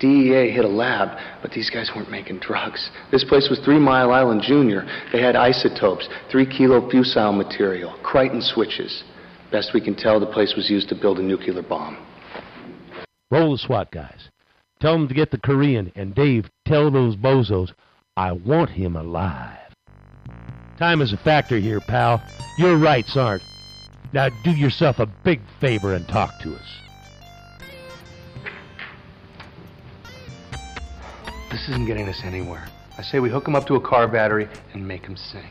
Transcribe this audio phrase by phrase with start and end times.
[0.00, 2.90] DEA hit a lab, but these guys weren't making drugs.
[3.10, 4.86] This place was Three Mile Island Junior.
[5.12, 9.04] They had isotopes, three kilo fissile material, krytron switches.
[9.50, 11.96] Best we can tell, the place was used to build a nuclear bomb.
[13.30, 14.28] Roll the SWAT guys.
[14.80, 17.72] Tell them to get the Korean, and Dave, tell those bozos
[18.16, 19.58] I want him alive.
[20.78, 22.22] Time is a factor here, pal.
[22.56, 23.42] Your rights aren't.
[24.12, 26.87] Now do yourself a big favor and talk to us.
[31.58, 32.68] This isn't getting us anywhere.
[32.98, 35.50] I say we hook him up to a car battery and make him sing.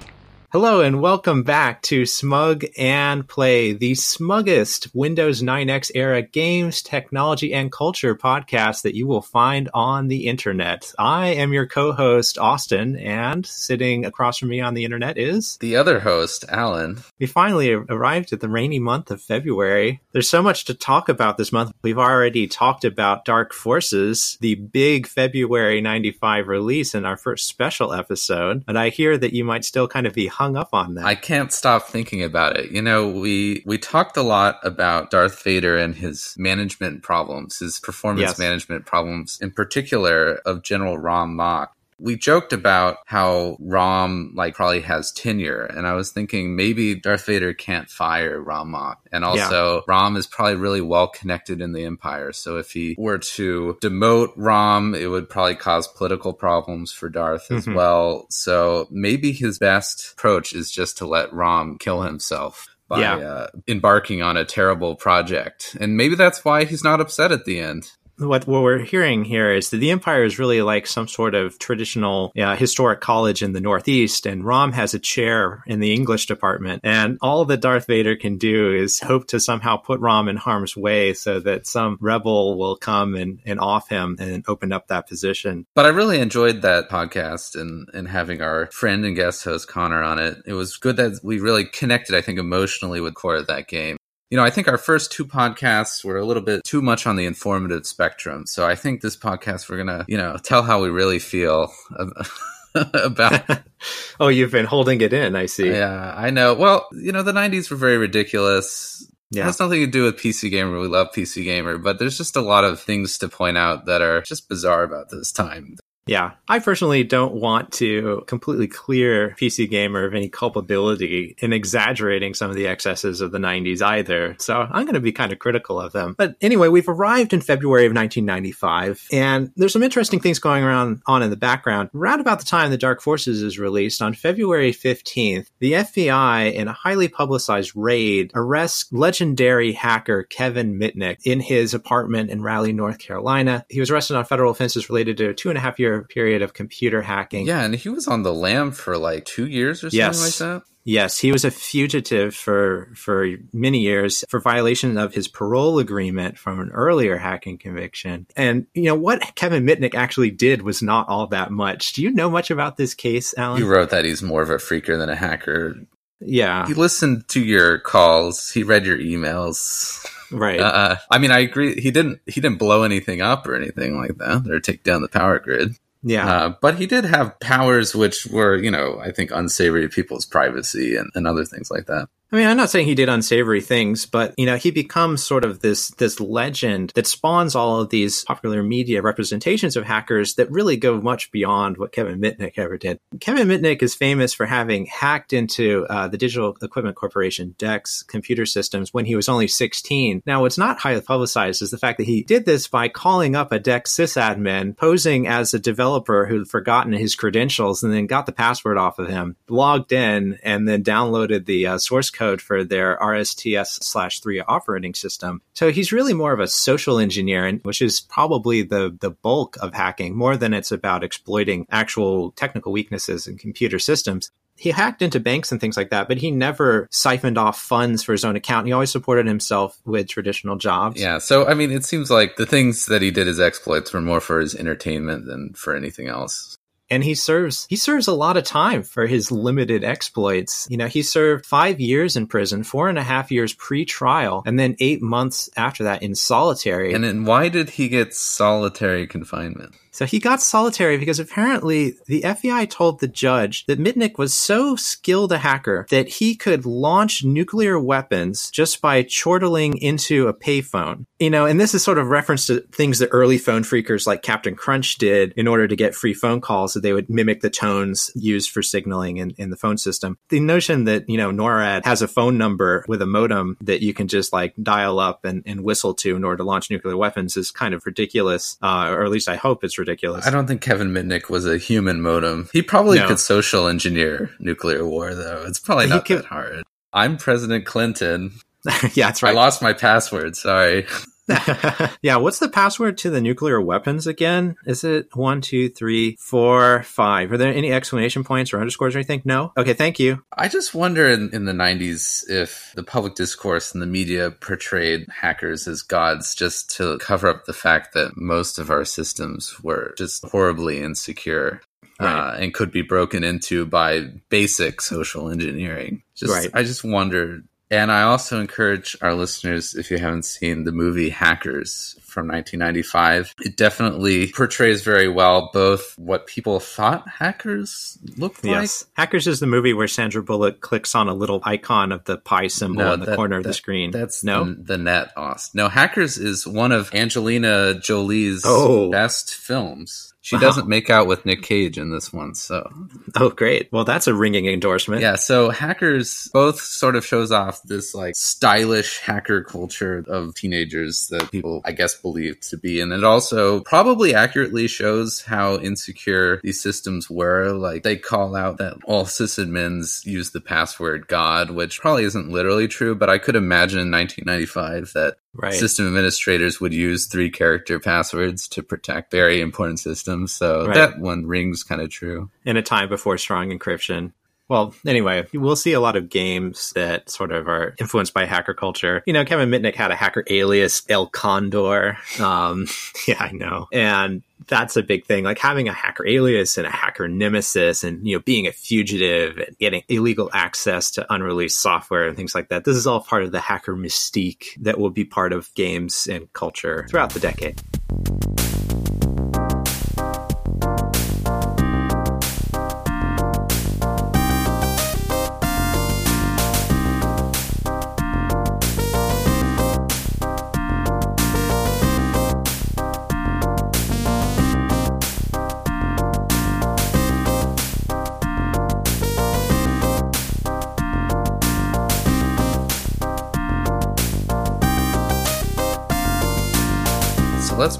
[0.53, 7.53] Hello and welcome back to Smug and Play, the smuggest Windows 9X era games, technology,
[7.53, 10.93] and culture podcast that you will find on the internet.
[10.97, 15.57] I am your co-host, Austin, and sitting across from me on the internet is...
[15.57, 16.99] The other host, Alan.
[17.19, 19.99] We finally arrived at the rainy month of February.
[20.13, 21.73] There's so much to talk about this month.
[21.81, 27.91] We've already talked about Dark Forces, the big February 95 release in our first special
[27.91, 31.05] episode, and I hear that you might still kind of be hung up on that.
[31.05, 32.69] I can't stop thinking about it.
[32.71, 37.79] You know, we we talked a lot about Darth Vader and his management problems, his
[37.79, 38.39] performance Yes.
[38.39, 41.69] management problems, in particular of General Rom Mohc.
[41.99, 47.25] We joked about how Rom like probably has tenure, and I was thinking maybe Darth
[47.25, 51.83] Vader can't fire Rom Mohc, and also Rom is probably really well connected in the
[51.85, 52.31] Empire.
[52.33, 57.49] So if he were to demote Rom, it would probably cause political problems for Darth
[57.51, 57.73] as Mhm.
[57.75, 58.27] well.
[58.29, 63.15] So maybe his best approach is just to let Rom kill himself by Yeah.
[63.17, 67.59] uh, embarking on a terrible project, and maybe that's why he's not upset at the
[67.59, 67.91] end.
[68.17, 71.59] What what we're hearing here is that the Empire is really like some sort of
[71.59, 76.25] traditional uh, historic college in the Northeast, and Rom has a chair in the English
[76.25, 80.37] department, and all that Darth Vader can do is hope to somehow put Rom in
[80.37, 84.87] harm's way so that some rebel will come and, and off him and open up
[84.87, 85.65] that position.
[85.75, 90.01] But I really enjoyed that podcast and, and having our friend and guest host Connor
[90.01, 90.37] on it.
[90.45, 93.97] It was good that we really connected, I think, emotionally with core of that game.
[94.29, 97.15] You know, I think our first two podcasts were a little bit too much on
[97.15, 98.45] the informative spectrum.
[98.45, 101.71] So I think this podcast, we're going to, you know, tell how we really feel
[102.75, 103.61] about
[104.19, 105.69] oh, you've been holding it in, I see.
[105.69, 106.53] Yeah, I know.
[106.53, 109.09] Well, you know, the 90s were very ridiculous.
[109.31, 109.43] Yeah.
[109.43, 110.79] It has nothing to do with PC Gamer.
[110.79, 114.01] We love PC Gamer, but there's just a lot of things to point out that
[114.01, 115.77] are just bizarre about this time.
[116.07, 122.33] Yeah, I personally don't want to completely clear PC Gamer of any culpability in exaggerating
[122.33, 124.35] some of the excesses of the 90s either.
[124.39, 126.15] So I'm going to be kind of critical of them.
[126.17, 131.01] But anyway, we've arrived in February of 1995, and there's some interesting things going around
[131.05, 131.89] on in the background.
[131.93, 136.67] Around about the time the Dark Forces is released, on February 15th, the FBI, in
[136.67, 142.99] a highly publicized raid, arrests legendary hacker Kevin Mitnick in his apartment in Raleigh, North
[142.99, 143.65] Carolina.
[143.69, 146.41] He was arrested on federal offenses related to a two and a half year period
[146.41, 147.47] of computer hacking.
[147.47, 150.21] Yeah, and he was on the lam for like two years or something Yes.
[150.41, 150.63] like that.
[150.89, 156.37] Yes, he was a fugitive for for many years for violation of his parole agreement
[156.37, 158.25] from an earlier hacking conviction.
[158.37, 161.91] And you know what Kevin Mitnick actually did was not all that much.
[161.91, 163.59] Do you know much about this case, Alan?
[163.59, 165.75] You wrote that he's more of a phreaker than a hacker.
[166.21, 168.49] yeah, He listened to your calls.
[168.51, 170.01] He read your emails.
[170.31, 170.59] right.
[170.61, 171.81] Uh, I mean, I agree.
[171.81, 172.21] He didn't.
[172.27, 175.75] He didn't blow anything up or anything like that, or take down the power grid.
[176.07, 176.29] Yeah.
[176.29, 180.25] Uh, but he did have powers which were, you know, I think unsavory to people's
[180.25, 182.07] privacy and, and other things like that.
[182.29, 185.45] I mean, I'm not saying he did unsavory things, but you know, he becomes sort
[185.45, 190.51] of this this legend that spawns all of these popular media representations of hackers that
[190.51, 192.99] really go much beyond what Kevin Mitnick ever did.
[193.21, 198.45] Kevin Mitnick is famous for having hacked into uh, the Digital Equipment Corporation DEC's computer
[198.45, 200.21] systems when he was only 16.
[200.25, 203.53] Now, what's not highly publicized is the fact that he did this by calling up
[203.53, 208.33] a DEC's sysadmin, posing as a developer who'd forgotten his credentials, and then got the
[208.33, 212.97] password off of him, logged in, and then downloaded the uh, source code for their
[212.97, 215.41] RSTS slash 3 operating system.
[215.53, 219.73] So he's really more of a social engineer, which is probably the, the bulk of
[219.73, 224.31] hacking, more than it's about exploiting actual technical weaknesses in computer systems.
[224.55, 228.11] He hacked into banks and things like that, but he never siphoned off funds for
[228.11, 228.65] his own account.
[228.65, 230.99] He always supported himself with traditional jobs.
[230.99, 231.19] Yeah.
[231.19, 234.19] So, I mean, it seems like the things that he did as exploits were more
[234.19, 236.57] for his entertainment than for anything else.
[236.89, 240.67] And he serves he serves a lot of time for his limited exploits.
[240.69, 244.59] You know, he served five years in prison, four and a half years pre-trial, and
[244.59, 246.93] then eight months after that in solitary.
[246.93, 249.75] And then why did he get solitary confinement?
[249.97, 254.75] So he got solitary because apparently the FBI told the judge that Mitnick was so
[254.75, 261.07] skilled a hacker that he could launch nuclear weapons just by chortling into a payphone.
[261.17, 264.21] You know, and this is sort of reference to things that early phone phreakers like
[264.21, 267.49] Captain Crunch did in order to get free phone calls that they would mimic the
[267.49, 270.19] tones used for signaling in, in the phone system.
[270.29, 273.95] The notion that, you know, NORAD has a phone number with a modem that you
[273.95, 277.35] can just like dial up and, and whistle to in order to launch nuclear weapons
[277.35, 279.86] is kind of ridiculous, uh, or at least I hope it's ridiculous.
[280.25, 282.49] I don't think Kevin Mitnick was a human modem.
[282.53, 283.07] He probably No.
[283.07, 285.43] could social engineer nuclear war, though.
[285.47, 286.63] It's probably He not could- that hard.
[286.93, 288.31] I'm President Clinton.
[288.93, 289.31] yeah, that's right.
[289.33, 290.35] I lost my password.
[290.35, 290.85] Sorry.
[292.01, 294.55] yeah, what's the password to the nuclear weapons again?
[294.65, 297.31] Is it one, two, three, four, five?
[297.31, 299.21] Are there any exclamation points or underscores or anything?
[299.25, 299.51] No?
[299.57, 300.23] Okay, thank you.
[300.35, 305.07] I just wonder in, in the 90s if the public discourse and the media portrayed
[305.09, 309.93] hackers as gods just to cover up the fact that most of our systems were
[309.97, 311.61] just horribly insecure.
[311.99, 312.13] Right.
[312.13, 316.03] Uh, and could be broken into by basic social engineering.
[316.13, 316.49] Just, Right.
[316.53, 317.41] I just wonder.
[317.69, 323.35] And I also encourage our listeners, if you haven't seen the movie Hackers from 1995,
[323.43, 328.85] it definitely portrays very well both what people thought hackers looked like Yes.
[328.93, 332.47] Hackers is the movie where Sandra Bullock clicks on a little icon of the pi
[332.47, 333.91] symbol No, in the that- corner of the screen.
[333.91, 334.45] That's no.
[334.45, 335.53] the, the net, Ost.
[335.53, 338.89] No, Hackers is one of Angelina Jolie's Oh.
[338.89, 340.06] best films.
[340.27, 340.41] She Wow.
[340.41, 342.69] doesn't make out with Nick Cage in this one, so
[343.15, 343.69] Oh, great.
[343.71, 345.01] Well, that's a ringing endorsement.
[345.01, 345.15] yeah.
[345.15, 351.31] So Hackers both sort of shows off this like stylish hacker culture of teenagers that
[351.31, 356.59] people, I guess, believe to be, and it also probably accurately shows how insecure these
[356.61, 357.53] systems were.
[357.53, 362.67] Like they call out that all sysadmins use the password God, which probably isn't literally
[362.67, 365.53] true, but I could imagine in 1995 that Right.
[365.53, 370.31] system administrators would use three character passwords to protect very important systems.
[370.33, 370.73] So Right.
[370.75, 372.29] that one rings kind of true.
[372.45, 374.13] in a time before strong encryption.
[374.49, 378.53] Well, anyway, we'll see a lot of games that sort of are influenced by hacker
[378.53, 379.03] culture.
[379.05, 381.97] You know, Kevin Mitnick had a hacker alias, El Condor.
[382.19, 382.67] Um,
[383.07, 383.67] yeah, I know.
[383.73, 385.25] And that's a big thing.
[385.25, 389.37] Like having a hacker alias and a hacker nemesis and, you know, being a fugitive
[389.37, 392.63] and getting illegal access to unreleased software and things like that.
[392.63, 396.31] This is all part of the hacker mystique that will be part of games and
[396.31, 397.61] culture throughout the decade.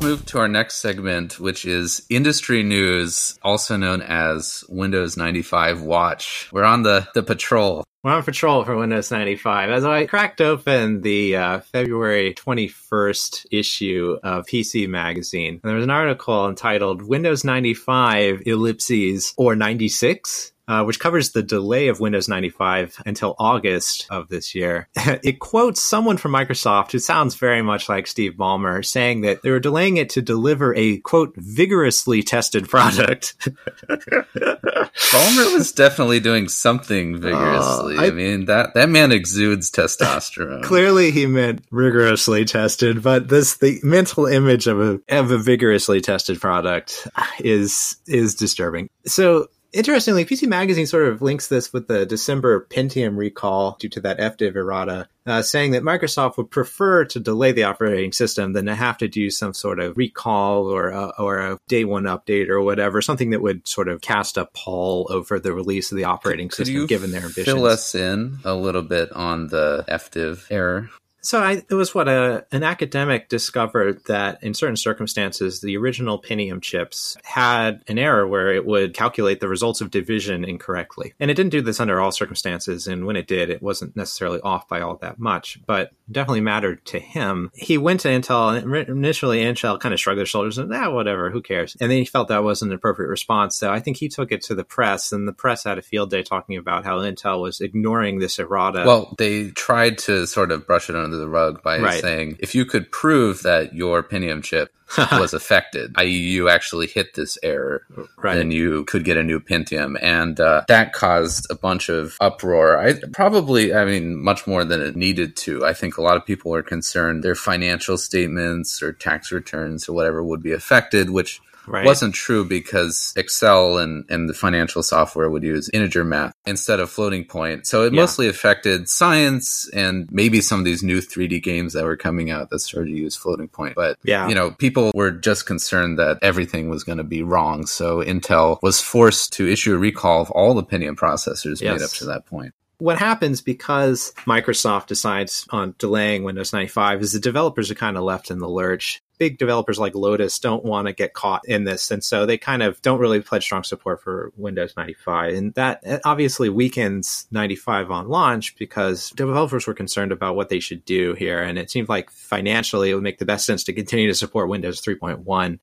[0.08, 6.50] Move to our next segment, which is industry news, also known as Windows 95 Watch.
[6.54, 7.84] We're on the, the patrol.
[8.06, 9.70] We're on patrol for Windows 95.
[9.70, 15.90] As I cracked open the uh, February 21st issue of PC Magazine, there was an
[15.90, 20.54] article entitled Windows 95 ellipses or 96.
[20.68, 24.90] Uh, which covers the delay of Windows 95 until August of this year.
[24.96, 29.50] it quotes someone from Microsoft who sounds very much like Steve Ballmer saying that they
[29.52, 33.38] were delaying it to deliver a quote vigorously tested product.
[33.88, 37.98] Ballmer was definitely doing something vigorously.
[37.98, 40.64] Uh, I- I, mean, that, that man exudes testosterone.
[40.64, 46.02] Clearly, he meant rigorously tested, but this the mental image of a of a vigorously
[46.02, 47.08] tested product
[47.40, 48.90] is is disturbing.
[49.06, 49.48] So.
[49.74, 54.18] Interestingly, PC Magazine sort of links this with the December Pentium recall due to that
[54.18, 58.76] FDiv errata, uh, saying that Microsoft would prefer to delay the operating system than to
[58.76, 62.62] have to do some sort of recall or a, or a day one update or
[62.62, 66.48] whatever, something that would sort of cast a pall over the release of the operating
[66.48, 67.46] Could system, you given their ambitions.
[67.46, 70.90] fill us in a little bit on the FDiv error?
[71.28, 76.22] So I, it was what a, an academic discovered that in certain circumstances, the original
[76.22, 81.16] Pentium chips had an error where it would calculate the results of division incorrectly.
[81.20, 82.88] And it didn't do this under all circumstances.
[82.88, 86.86] And when it did, it wasn't necessarily off by all that much, but definitely mattered
[86.86, 87.52] to him.
[87.54, 91.30] He went to Intel and initially Intel kind of shrugged their shoulders and, ah, whatever,
[91.30, 91.76] who cares?
[91.82, 93.58] And then he felt that wasn't an appropriate response.
[93.58, 96.10] So I think he took it to the press and the press had a field
[96.10, 98.86] day talking about how Intel was ignoring this errata.
[98.86, 102.02] Well, they tried to sort of brush it under the rug by Right.
[102.02, 104.72] saying if you could prove that your Pentium chip
[105.14, 107.86] was affected, i.e., you actually hit this error,
[108.18, 108.36] right.
[108.36, 109.98] then you could get a new Pentium.
[110.02, 112.78] And uh, that caused a bunch of uproar.
[112.78, 115.66] I probably, I mean, much more than it needed to.
[115.66, 119.94] I think a lot of people were concerned their financial statements or tax returns or
[119.94, 121.86] whatever would be affected, which Right.
[121.86, 126.90] wasn't true because Excel and, and the financial software would use integer math instead of
[126.90, 127.68] floating point.
[127.68, 128.02] So it Yeah.
[128.02, 132.50] mostly affected science and maybe some of these new 3D games that were coming out
[132.50, 133.76] that started to use floating point.
[133.76, 134.28] But Yeah.
[134.30, 137.66] you know, people were just concerned that everything was going to be wrong.
[137.66, 141.92] So Intel was forced to issue a recall of all the Pentium processors made up
[141.92, 142.54] to that point.
[142.80, 148.04] what happens because Microsoft decides on delaying Windows 95 is the developers are kind of
[148.04, 149.02] left in the lurch.
[149.18, 152.64] Big developers like Lotus don't want to get caught in this, and so they kind
[152.64, 155.34] of don't really pledge strong support for Windows 95.
[155.34, 160.60] And that eh, obviously weakens 95 on launch because developers were concerned about what they
[160.60, 161.42] should do here.
[161.42, 164.50] And it seemed like financially it would make the best sense to continue to support
[164.50, 165.60] Windows 3.1.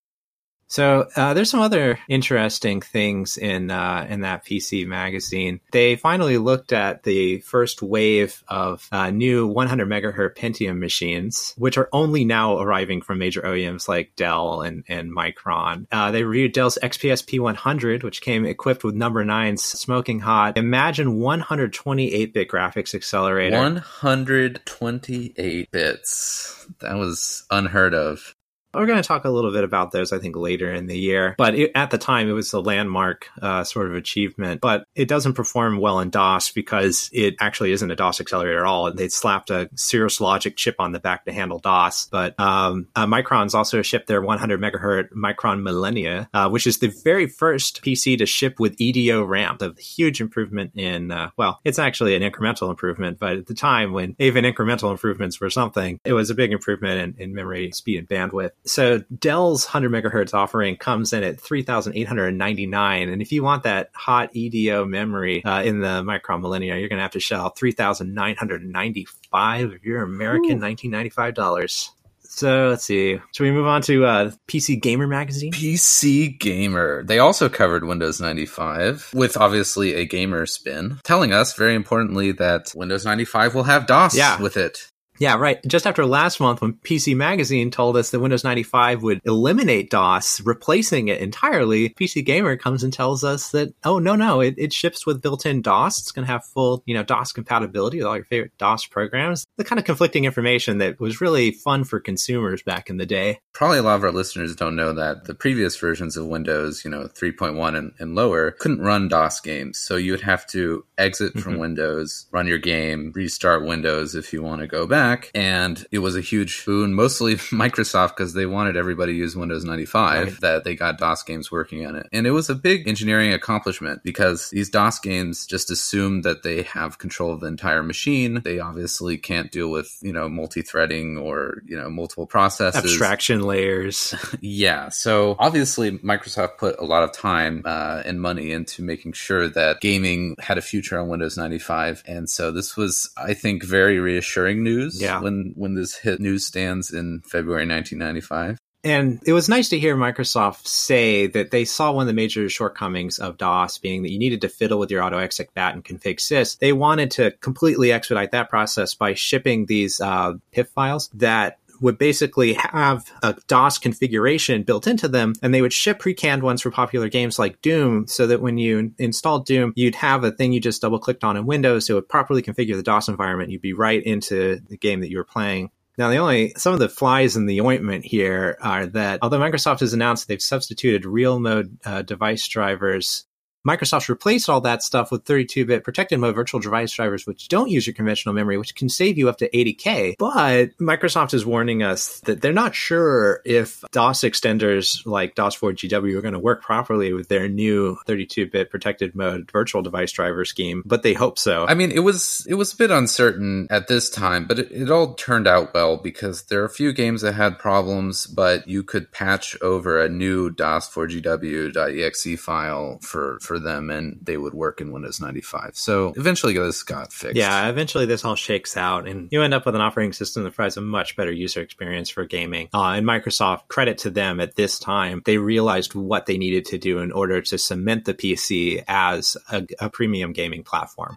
[0.68, 5.60] So uh, there's some other interesting things in uh, in that PC magazine.
[5.72, 11.78] They finally looked at the first wave of uh, new 100 megahertz Pentium machines, which
[11.78, 15.86] are only now arriving from major OEMs like Dell and, and Micron.
[15.92, 20.56] Uh, they reviewed Dell's XPS P100, which came equipped with number nine's smoking hot.
[20.56, 23.56] Imagine 128-bit graphics accelerator.
[23.56, 26.66] 128 bits.
[26.80, 28.34] That was unheard of.
[28.74, 31.34] We're going to talk a little bit about those, I think, later in the year.
[31.38, 34.60] But it, at the time, it was a landmark uh, sort of achievement.
[34.60, 38.66] But it doesn't perform well in DOS because it actually isn't a DOS accelerator at
[38.66, 38.88] all.
[38.88, 42.08] And they slapped a Cirrus Logic chip on the back to handle DOS.
[42.10, 46.92] But um, uh, Micron's also shipped their 100 megahertz Micron Millennia, uh, which is the
[47.04, 49.58] very first PC to ship with EDO RAM.
[49.60, 53.18] A huge improvement in, uh, well, it's actually an incremental improvement.
[53.18, 57.16] But at the time when even incremental improvements were something, it was a big improvement
[57.18, 58.50] in, in memory speed and bandwidth.
[58.66, 64.30] So Dell's 100 megahertz offering comes in at 3,899, and if you want that hot
[64.32, 69.84] EDO memory uh, in the Micron Millennia, you're going to have to shell 3,995 of
[69.84, 71.90] your American 1995 dollars.
[72.26, 73.20] So let's see.
[73.32, 75.52] Should we move on to uh, PC Gamer magazine?
[75.52, 77.04] PC Gamer.
[77.04, 82.72] They also covered Windows 95 with obviously a gamer spin, telling us very importantly that
[82.74, 84.40] Windows 95 will have DOS Yeah.
[84.42, 84.90] with it.
[85.18, 85.58] Yeah, right.
[85.66, 90.40] Just after last month, when PC Magazine told us that Windows 95 would eliminate DOS,
[90.40, 94.72] replacing it entirely, PC Gamer comes and tells us that, oh, no, no, it, it
[94.72, 95.98] ships with built in DOS.
[96.00, 99.46] It's going to have full, you know, DOS compatibility with all your favorite DOS programs.
[99.56, 103.38] The kind of conflicting information that was really fun for consumers back in the day.
[103.52, 106.90] Probably a lot of our listeners don't know that the previous versions of Windows, you
[106.90, 109.78] know, 3.1 and, and lower, couldn't run DOS games.
[109.78, 111.58] So you would have to exit from Mhm.
[111.60, 115.03] Windows, run your game, restart Windows if you want to go back.
[115.34, 119.64] And it was a huge boon, mostly Microsoft, because they wanted everybody to use Windows
[119.64, 120.40] 95, Right.
[120.40, 122.06] that they got DOS games working on it.
[122.12, 126.62] And it was a big engineering accomplishment because these DOS games just assume that they
[126.62, 128.42] have control of the entire machine.
[128.44, 132.82] They obviously can't deal with, you know, multi-threading or, you know, multiple processes.
[132.84, 134.14] Abstraction layers.
[134.40, 134.88] Yeah.
[134.90, 139.80] So obviously, Microsoft put a lot of time uh, and money into making sure that
[139.80, 144.62] gaming had a future on Windows 95, and so this was, I think, very reassuring
[144.62, 144.93] news.
[145.00, 145.20] Yeah.
[145.20, 148.58] When when this hit newsstands in February 1995.
[148.84, 152.50] And it was nice to hear Microsoft say that they saw one of the major
[152.50, 156.18] shortcomings of DOS being that you needed to fiddle with your AutoExec bat and config
[156.18, 156.58] sys.
[156.58, 161.98] They wanted to completely expedite that process by shipping these uh, PIF files that would
[161.98, 166.70] basically have a DOS configuration built into them, and they would ship pre-canned ones for
[166.70, 170.60] popular games like Doom, so that when you installed Doom, you'd have a thing you
[170.60, 173.50] just double-clicked on in Windows, so it would properly configure the DOS environment.
[173.50, 175.70] You'd be right into the game that you were playing.
[175.96, 179.80] Now, the only some of the flies in the ointment here are that although Microsoft
[179.80, 183.26] has announced they've substituted real mode uh, device drivers,
[183.66, 187.86] Microsoft's replaced all that stuff with 32-bit protected mode virtual device drivers, which don't use
[187.86, 190.16] your conventional memory, which can save you up to 80k.
[190.18, 196.22] But Microsoft is warning us that they're not sure if DOS extenders like DOS4GW are
[196.22, 201.02] going to work properly with their new 32-bit protected mode virtual device driver scheme, but
[201.02, 201.66] they hope so.
[201.66, 204.90] I mean, it was it was a bit uncertain at this time, but it, it
[204.90, 208.82] all turned out well because there are a few games that had problems, but you
[208.82, 214.92] could patch over a new DOS4GW.exe file for for them, and they would work in
[214.92, 215.72] Windows 95.
[215.74, 217.36] So eventually, this got fixed.
[217.36, 220.54] Yeah, eventually this all shakes out, and you end up with an operating system that
[220.54, 222.68] provides a much better user experience for gaming.
[222.72, 226.78] Uh, and Microsoft, credit to them at this time, they realized what they needed to
[226.78, 231.16] do in order to cement the PC as a, a premium gaming platform.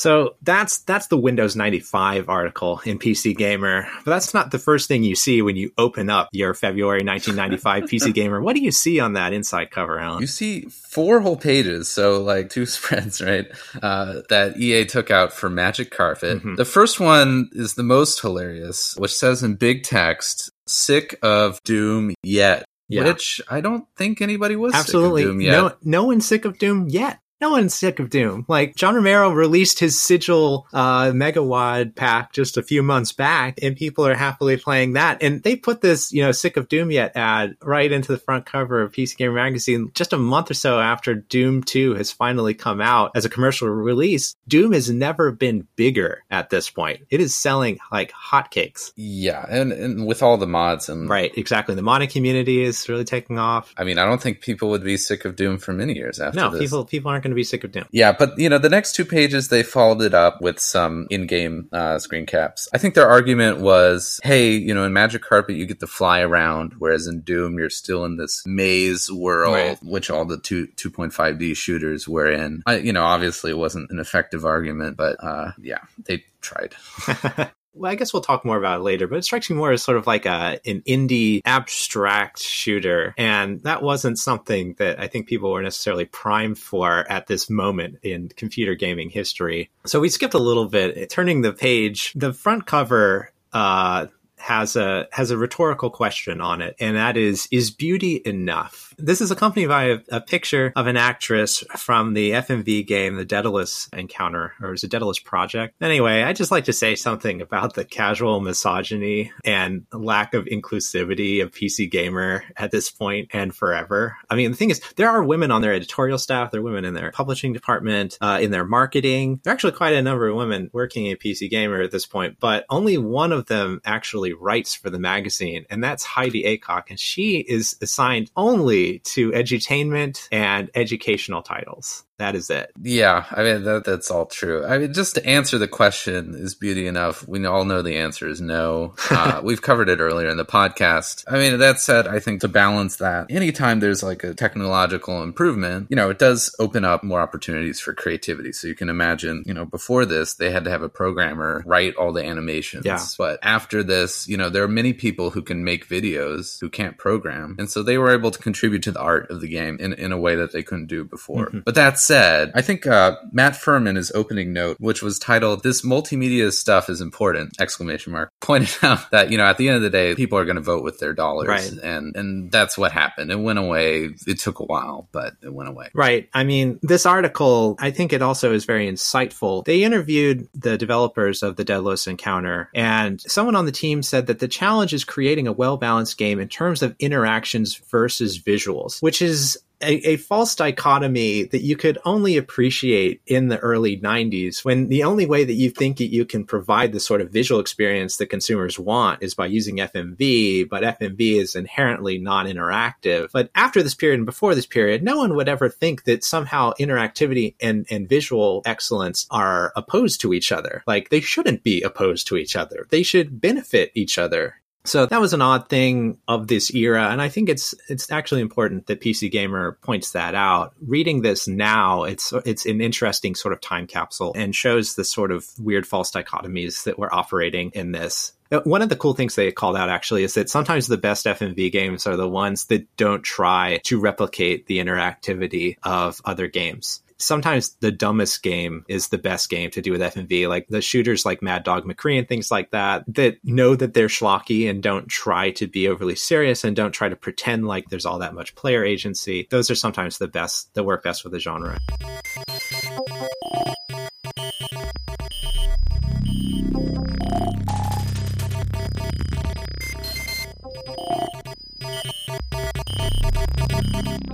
[0.00, 3.86] So that's that's the Windows 95 article in PC Gamer.
[4.02, 7.82] But that's not the first thing you see when you open up your February 1995
[7.82, 8.40] PC Gamer.
[8.40, 10.22] What do you see on that inside cover, Alan?
[10.22, 13.46] You see four whole pages, so like two spreads, right?
[13.82, 16.38] Uh, that EA took out for Magic Carpet.
[16.38, 16.54] Mm-hmm.
[16.54, 22.14] The first one is the most hilarious, which says in big text, "Sick of Doom
[22.22, 23.04] yet." Yeah.
[23.04, 27.50] Which I don't think anybody was absolutely No, no one's sick of Doom yet no
[27.50, 28.44] one's sick of Doom.
[28.48, 33.76] Like John Romero released his Sigil uh, Megawad pack just a few months back, and
[33.76, 35.22] people are happily playing that.
[35.22, 38.46] And they put this, you know, sick of Doom yet ad right into the front
[38.46, 42.54] cover of PC Gamer magazine just a month or so after Doom 2 has finally
[42.54, 44.36] come out as a commercial release.
[44.46, 47.00] Doom has never been bigger at this point.
[47.10, 48.92] It is selling like hotcakes.
[48.96, 51.74] Yeah, and, and with all the mods and right, exactly.
[51.74, 53.74] The modding community is really taking off.
[53.76, 56.38] I mean, I don't think people would be sick of Doom for many years after.
[56.38, 56.60] No, this.
[56.60, 57.86] people people aren't going to be sick of Doom.
[57.92, 61.68] Yeah, but you know, the next two pages they followed it up with some in-game
[61.72, 62.68] uh, screen caps.
[62.72, 66.20] I think their argument was, hey, you know, in Magic Carpet you get to fly
[66.20, 69.78] around, whereas in Doom you're still in this maze world, right.
[69.82, 72.62] which all the two 2.5D shooters were in.
[72.66, 76.74] I, you know, obviously it wasn't an effective argument, but uh, yeah, they tried.
[77.72, 79.82] well, I guess we'll talk more about it later, but it strikes me more as
[79.82, 85.28] sort of like a an indie abstract shooter, and that wasn't something that I think
[85.28, 89.70] people were necessarily primed for at this moment in computer gaming history.
[89.86, 92.12] So we skipped a little bit, turning the page.
[92.14, 94.06] The front cover uh,
[94.40, 98.94] has a has a rhetorical question on it, and that is: Is beauty enough?
[98.98, 103.24] This is accompanied by a, a, picture of an actress from the FMV game, the
[103.24, 105.74] Daedalus Encounter, or is it Daedalus Project?
[105.80, 111.42] Anyway, I just like to say something about the casual misogyny and lack of inclusivity
[111.42, 114.16] of PC Gamer at this point and forever.
[114.28, 116.84] I mean, the thing is, there are women on their editorial staff, there are women
[116.84, 119.40] in their publishing department, uh, in their marketing.
[119.42, 122.38] There are actually quite a number of women working at PC Gamer at this point,
[122.38, 126.98] but only one of them actually writes for the magazine, and that's Heidi Aycock, and
[126.98, 132.04] she is assigned only to edutainment and educational titles.
[132.20, 132.70] That is it.
[132.82, 134.62] Yeah, I mean that, that's all true.
[134.66, 137.26] I mean, just to answer the question, is beauty enough?
[137.26, 138.94] We all know the answer is no.
[139.20, 141.24] Uh, we've covered it earlier in the podcast.
[141.28, 145.88] I mean, that said, I think to balance that, anytime there's like a technological improvement,
[145.90, 148.52] you know, it does open up more opportunities for creativity.
[148.52, 151.96] So you can imagine, you know, before this, they had to have a programmer write
[151.96, 152.86] all the animations.
[152.86, 153.04] Yeah.
[153.18, 156.96] But after this, you know, there are many people who can make videos who can't
[156.96, 159.92] program, and so they were able to contribute to the art of the game in
[159.94, 161.46] in a way that they couldn't do before.
[161.46, 161.60] Mm-hmm.
[161.60, 165.82] But that's said, I think uh, Matt Firme, his opening note, which was titled "This
[165.82, 169.82] multimedia stuff is important!" exclamation mark, pointed out that you know at the end of
[169.82, 171.72] the day, people are going to vote with their dollars, right.
[171.84, 173.30] and and that's what happened.
[173.30, 174.10] It went away.
[174.26, 175.88] It took a while, but it went away.
[175.94, 176.28] Right.
[176.34, 179.64] I mean, this article, I think it also is very insightful.
[179.64, 184.40] They interviewed the developers of the Daedalus Encounter, and someone on the team said that
[184.40, 189.22] the challenge is creating a well balanced game in terms of interactions versus visuals, which
[189.22, 194.88] is a, a, false dichotomy that you could only appreciate in the early 90s when
[194.88, 198.16] the only way that you think that you can provide the sort of visual experience
[198.16, 203.30] that consumers want is by using FMV, but FMV is inherently non interactive.
[203.32, 206.72] But after this period and before this period, no one would ever think that somehow
[206.78, 210.82] interactivity and, and visual excellence are opposed to each other.
[210.86, 214.56] Like they shouldn't be opposed to each other, they should benefit each other
[214.90, 218.40] so that was an odd thing of this era, and I think it's it's actually
[218.40, 220.74] important that PC Gamer points that out.
[220.84, 225.30] Reading this now, it's it's an interesting sort of time capsule and shows the sort
[225.30, 228.32] of weird false dichotomies that were operating in this.
[228.50, 231.24] Uh, one of the cool things they called out actually is that sometimes the best
[231.24, 237.00] FMV games are the ones that don't try to replicate the interactivity of other games
[237.20, 240.48] sometimes the dumbest game is the best game to do with FMV.
[240.48, 244.08] Like the shooters like Mad Dog McCree and things like that, that know that they're
[244.08, 248.06] schlocky and don't try to be overly serious and don't try to pretend like there's
[248.06, 249.46] all that much player agency.
[249.50, 251.78] Those are sometimes the best, that work best for the genre.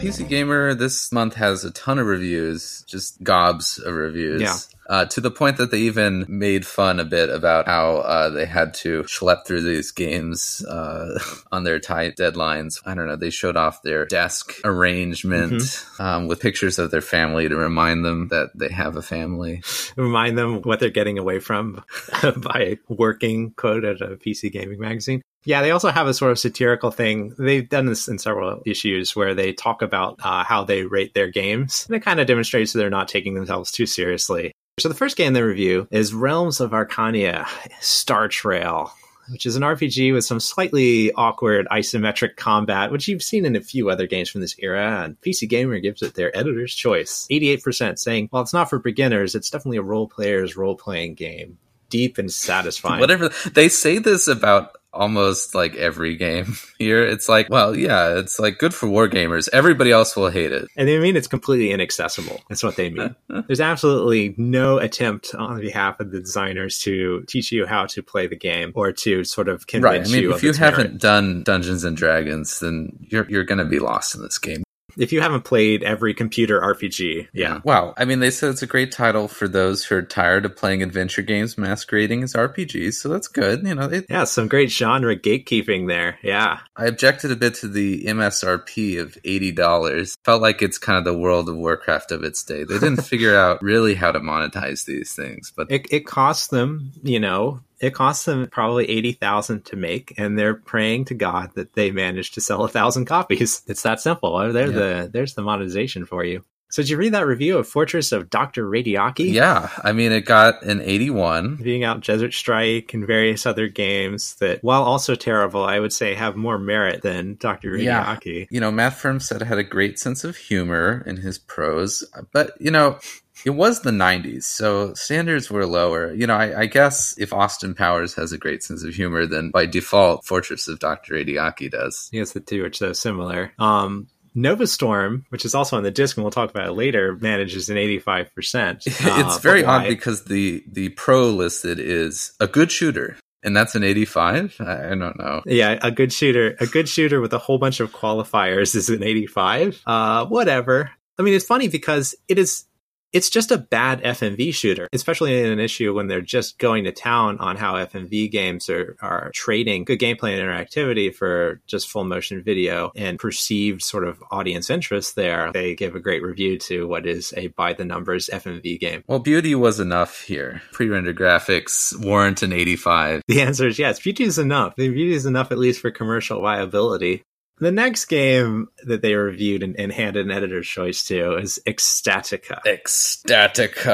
[0.07, 4.43] PC Gamer this month has a ton of reviews, just gobs of reviews.
[4.43, 4.57] Yeah.
[4.89, 8.47] Uh, to the point that they even made fun a bit about how uh, they
[8.47, 11.19] had to schlep through these games uh,
[11.53, 12.81] on their tight deadlines.
[12.87, 13.17] I don't know.
[13.17, 16.03] They showed off their desk arrangement mm-hmm.
[16.03, 19.63] um, with pictures of their family to remind them that they have a family.
[19.97, 21.83] Remind them what they're getting away from
[22.37, 25.23] by working, quote, at a PC gaming magazine.
[25.45, 27.35] Yeah, they also have a sort of satirical thing.
[27.39, 31.31] They've done this in several issues where they talk about uh, how they rate their
[31.31, 31.87] games.
[31.87, 34.53] And it kind of demonstrates that they're not taking themselves too seriously.
[34.79, 37.47] So the first game they review is Realms of Arcania
[37.81, 38.93] Star Trail
[39.29, 43.61] which is an RPG with some slightly awkward isometric combat, which you've seen in a
[43.61, 45.03] few other games from this era.
[45.03, 49.35] And PC Gamer gives it their editor's choice 88%, saying, Well, it's not for beginners,
[49.35, 51.59] it's definitely a role player's role playing game.
[51.89, 53.01] Deep and satisfying.
[53.01, 57.03] Whatever they say this about almost like every game here.
[57.03, 59.49] It's like, well, yeah, it's like good for wargamers.
[59.53, 60.69] Everybody else will hate it.
[60.77, 62.41] And they mean it's completely inaccessible.
[62.49, 63.15] That's what they mean.
[63.47, 68.27] There's absolutely no attempt on behalf of the designers to teach you how to play
[68.27, 70.07] the game or to sort of convince right.
[70.07, 70.35] I mean, you.
[70.35, 71.01] if you haven't merit.
[71.01, 74.66] done Dungeons and Dragons, then you're you're going to be lost in this game.
[74.97, 77.61] If you haven't played every computer RPG, yeah.
[77.65, 77.95] Wow.
[77.97, 80.83] I mean, they said it's a great title for those who are tired of playing
[80.83, 83.67] adventure games masquerading as RPGs, so that's good.
[83.67, 86.19] You know, it, Yeah, some great genre gatekeeping there.
[86.23, 86.61] Yeah.
[86.77, 90.17] I objected a bit to the MSRP of $80.
[90.25, 92.65] Felt like it's kind of the World of Warcraft of its day.
[92.65, 96.93] They didn't figure out really how to monetize these things, but It, it costs them,
[97.03, 101.75] you know, it costs them probably 80,000 to make and they're praying to God that
[101.75, 103.63] they manage to sell a thousand copies.
[103.69, 104.35] It's that simple.
[104.37, 104.73] Uh, there Yeah.
[105.03, 106.45] the there's the monetization for you.
[106.69, 108.69] So did you read that review of Fortress of Dr.
[108.69, 109.33] Radiaki?
[109.33, 111.57] yeah, I mean, it got an 81.
[111.63, 116.15] Being out Desert Strike and various other games that, while also terrible, I would say
[116.15, 117.77] have more merit than Dr.
[117.77, 118.05] Yeah.
[118.17, 118.49] Radiaki.
[118.51, 122.03] You know, Matt Firme said it had a great sense of humor in his prose,
[122.33, 122.99] but, you know,
[123.45, 126.13] it was the 90s, so standards were lower.
[126.13, 129.51] You know, I, I guess if Austin Powers has a great sense of humor, then
[129.51, 131.15] by default, Fortress of Dr.
[131.15, 132.09] Radiaki does.
[132.13, 133.53] Yes, the two which are similar.
[133.59, 137.17] Um, Nova Storm, which is also on the disc, and we'll talk about it later,
[137.21, 138.83] manages an 85%.
[138.87, 143.75] it's Uh, very odd because the the pro listed is a good shooter, and that's
[143.75, 144.57] an 85.
[144.61, 145.43] I, I don't know.
[145.47, 149.03] Yeah, a good shooter, a good shooter with a whole bunch of qualifiers is an
[149.03, 149.81] 85.
[149.87, 150.91] Uh, whatever.
[151.19, 152.65] I mean, it's funny because it is,
[153.13, 156.93] it's just a bad FMV shooter, especially in an issue when they're just going to
[156.93, 162.05] town on how FMV games are, are trading good gameplay and interactivity for just full
[162.05, 165.53] motion video and perceived sort of audience interest there.
[165.53, 169.03] They give a great review to what is a by the numbers FMV game.
[169.07, 170.63] Well, beauty was enough here.
[170.73, 173.23] Pre-rendered graphics warrant an 85.
[173.29, 174.01] The answer is yes.
[174.01, 174.77] Beauty is enough.
[174.77, 177.23] The beauty is enough, at least for commercial viability.
[177.59, 182.61] The next game that they reviewed and, and handed an editor's choice to is Ecstatica.
[182.67, 183.89] Ecstatica.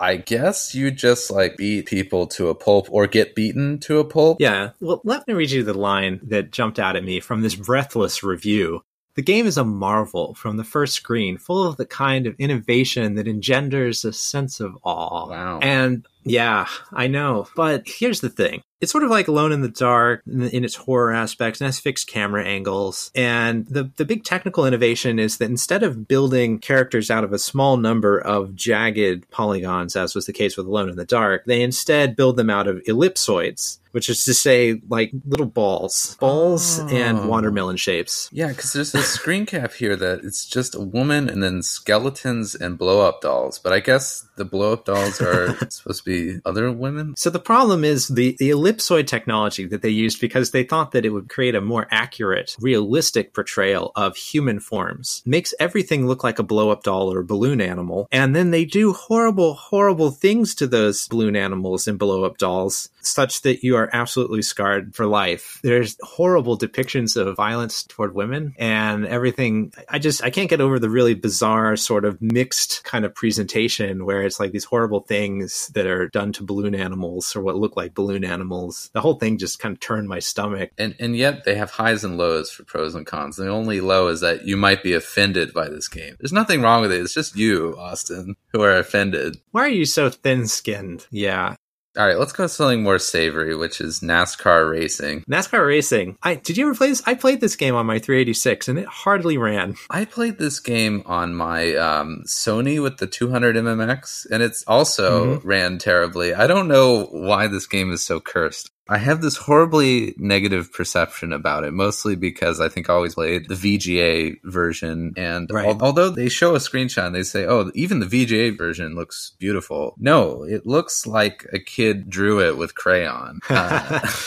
[0.00, 4.04] I guess you just like beat people to a pulp or get beaten to a
[4.04, 4.38] pulp.
[4.40, 7.54] Yeah, well, let me read you the line that jumped out at me from this
[7.54, 8.82] breathless review.
[9.14, 13.14] The game is a marvel from the first screen, full of the kind of innovation
[13.16, 15.28] that engenders a sense of awe.
[15.28, 15.60] Wow.
[15.60, 17.48] And yeah, I know.
[17.56, 18.62] But here's the thing.
[18.80, 22.08] It's sort of like Alone in the Dark in, its horror aspects and has fixed
[22.08, 23.12] camera angles.
[23.14, 27.38] And the, the big technical innovation is that instead of building characters out of a
[27.38, 31.62] small number of jagged polygons, as was the case with Alone in the Dark, they
[31.62, 36.88] instead build them out of ellipsoids, which is to say, like little balls, balls Oh.
[36.88, 38.28] and watermelon shapes.
[38.32, 42.56] Yeah, because there's a screen cap here that it's just a woman and then skeletons
[42.56, 43.60] and blow up dolls.
[43.60, 46.11] But I guess the blow up dolls are supposed to be
[46.44, 47.14] other women.
[47.16, 51.04] So the problem is the, the ellipsoid technology that they used because they thought that
[51.04, 56.38] it would create a more accurate, realistic portrayal of human forms makes everything look like
[56.38, 58.08] a blow up doll or balloon animal.
[58.12, 62.88] And then they do horrible, horrible things to those balloon animals and blow up dolls
[63.06, 65.60] such that you are absolutely scarred for life.
[65.62, 69.72] There's horrible depictions of violence toward women and everything.
[69.88, 74.04] I just, I can't get over the really bizarre sort of mixed kind of presentation
[74.04, 77.76] where it's like these horrible things that are done to balloon animals or what look
[77.76, 78.90] like balloon animals.
[78.92, 80.70] The whole thing just kind of turned my stomach.
[80.78, 83.36] And and yet they have highs and lows for pros and cons.
[83.36, 86.16] The only low is that you might be offended by this game.
[86.18, 87.00] There's nothing wrong with it.
[87.00, 89.38] It's just you, Austin, who are offended.
[89.50, 91.06] Why are you so thin skinned?
[91.10, 91.56] Yeah.
[91.94, 95.24] All right, let's go something more savory, which is NASCAR racing.
[95.28, 96.16] NASCAR racing.
[96.22, 97.02] I did you ever play this?
[97.04, 99.76] I played this game on my 386 and it hardly ran.
[99.90, 105.40] I played this game on my um, Sony with the 200 MMX, and it's also
[105.40, 106.32] ran terribly.
[106.32, 108.70] I don't know why this game is so cursed.
[108.88, 113.48] I have this horribly negative perception about it, mostly because I think I always played
[113.48, 115.12] the VGA version.
[115.16, 115.68] And Right.
[115.68, 119.32] al- although they show a screenshot and they say, oh, even the VGA version looks
[119.38, 119.94] beautiful.
[119.98, 123.38] No, it looks like a kid drew it with crayon.
[123.48, 124.00] Uh,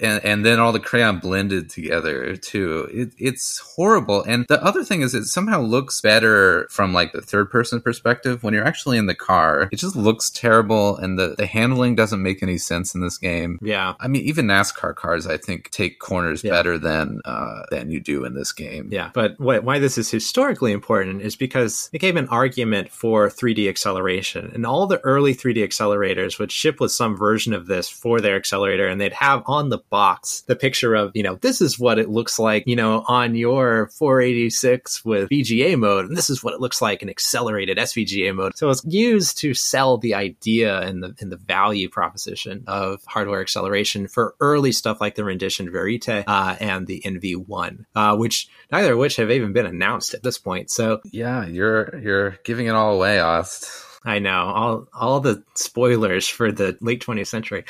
[0.00, 2.88] and, and then all the crayon blended together too.
[2.92, 4.22] It, it's horrible.
[4.24, 8.42] And the other thing is, it somehow looks better from like the third person perspective
[8.42, 9.68] when you're actually in the car.
[9.72, 13.58] It just looks terrible, and the the handling doesn't make any sense in this game.
[13.62, 13.94] Yeah.
[14.00, 16.50] I mean, even NASCAR cars, I think, take corners Yeah.
[16.52, 18.88] better than uh, than you do in this game.
[18.90, 23.28] Yeah, but wh- why this is historically important is because it gave an argument for
[23.28, 24.50] 3D acceleration.
[24.54, 28.36] And all the early 3D accelerators would ship with some version of this for their
[28.36, 31.98] accelerator, and they'd have on the box the picture of, you know, this is what
[31.98, 36.54] it looks like, you know, on your 486 with VGA mode, and this is what
[36.54, 38.56] it looks like in accelerated SVGA mode.
[38.56, 43.40] So it's used to sell the idea and the and the value proposition of hardware
[43.40, 48.92] acceleration for early stuff like the rendition Verite uh, and the NV1, uh, which neither
[48.92, 50.70] of which have even been announced at this point.
[50.70, 53.70] So Yeah, you're you're giving it all away, Ost.
[54.04, 57.64] I know all all the spoilers for the late 20th century.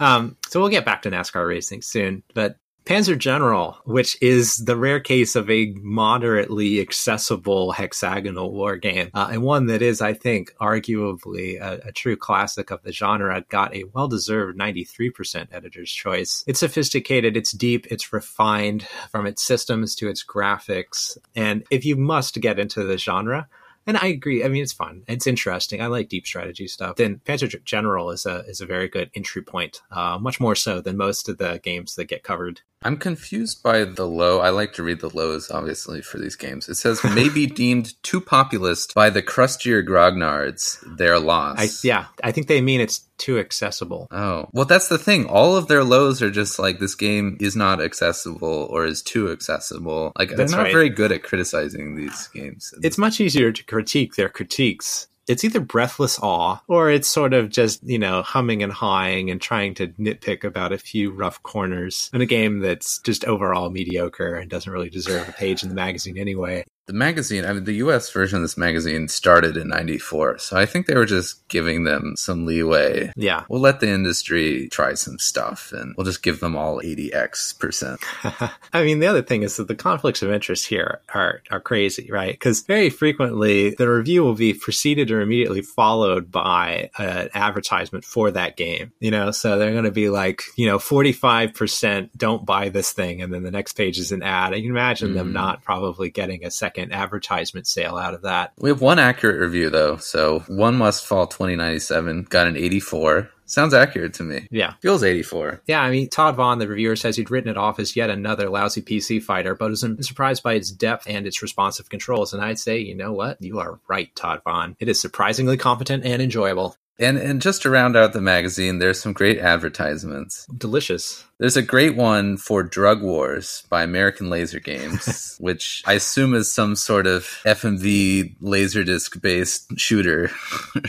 [0.00, 4.76] Um, so we'll get back to NASCAR racing soon, but Panzer General, which is the
[4.76, 10.14] rare case of a moderately accessible hexagonal war game, uh, and one that is, I
[10.14, 16.42] think, arguably a, a true classic of the genre, got a well-deserved 93% editor's choice.
[16.48, 21.94] It's sophisticated, it's deep, it's refined from its systems to its graphics, and if you
[21.94, 23.48] must get into the genre,
[23.86, 24.44] and I agree.
[24.44, 25.02] I mean, it's fun.
[25.08, 25.80] It's interesting.
[25.80, 26.96] I like deep strategy stuff.
[26.96, 30.80] Then Panzer General is a is a very good entry point, uh, much more so
[30.80, 32.60] than most of the games that get covered.
[32.84, 34.40] I'm confused by the low.
[34.40, 36.68] I like to read the lows, obviously, for these games.
[36.68, 41.58] It says, may be deemed too populist by the crustier grognards, their loss.
[41.58, 44.08] I yeah, I think they mean it's too accessible.
[44.10, 45.26] Oh, well, that's the thing.
[45.26, 49.30] All of their lows are just like this game is not accessible or is too
[49.30, 50.12] accessible.
[50.18, 50.72] Like, That's they're not right.
[50.72, 52.74] very good at criticizing these games.
[52.82, 55.06] It's much easier to critique their critiques.
[55.28, 59.40] It's either breathless awe or it's sort of just, you know, humming and hawing and
[59.40, 64.34] trying to nitpick about a few rough corners in a game that's just overall mediocre
[64.34, 66.64] and doesn't really deserve a page in the magazine anyway.
[66.86, 70.38] The magazine, I mean, the US version of this magazine started in 94.
[70.38, 73.12] So I think they were just giving them some leeway.
[73.16, 73.44] Yeah.
[73.48, 78.00] We'll let the industry try some stuff and we'll just give them all 80x percent.
[78.72, 82.08] I mean, the other thing is that the conflicts of interest here are are crazy,
[82.10, 82.32] right?
[82.32, 88.32] Because very frequently the review will be preceded or immediately followed by an advertisement for
[88.32, 88.90] that game.
[88.98, 92.70] You know, so they're going to be like, you know, forty five percent don't buy
[92.70, 94.52] this thing, and then the next page is an ad.
[94.52, 95.34] I can imagine them Mhm.
[95.34, 98.52] not probably getting a second advertisement sale out of that.
[98.58, 99.96] We have one accurate review though.
[99.96, 103.30] So one must fall 2097 got an 84.
[103.44, 104.46] Sounds accurate to me.
[104.50, 104.74] Yeah.
[104.80, 105.60] Feels 84.
[105.66, 108.48] Yeah, I mean, Todd Vaughn, the reviewer, says he'd written it off as yet another
[108.48, 112.32] lousy PC fighter, but was surprised by its depth and its responsive controls.
[112.32, 113.42] And I'd say, you know what?
[113.42, 114.74] You are right, Todd Vaughn.
[114.80, 116.76] It is surprisingly competent and enjoyable.
[116.98, 120.46] And and just to round out the magazine, there's some great advertisements.
[120.46, 121.24] Delicious.
[121.38, 126.52] There's a great one for Drug Wars by American Laser Games, which I assume is
[126.52, 130.30] some sort of FMV laserdisc based shooter.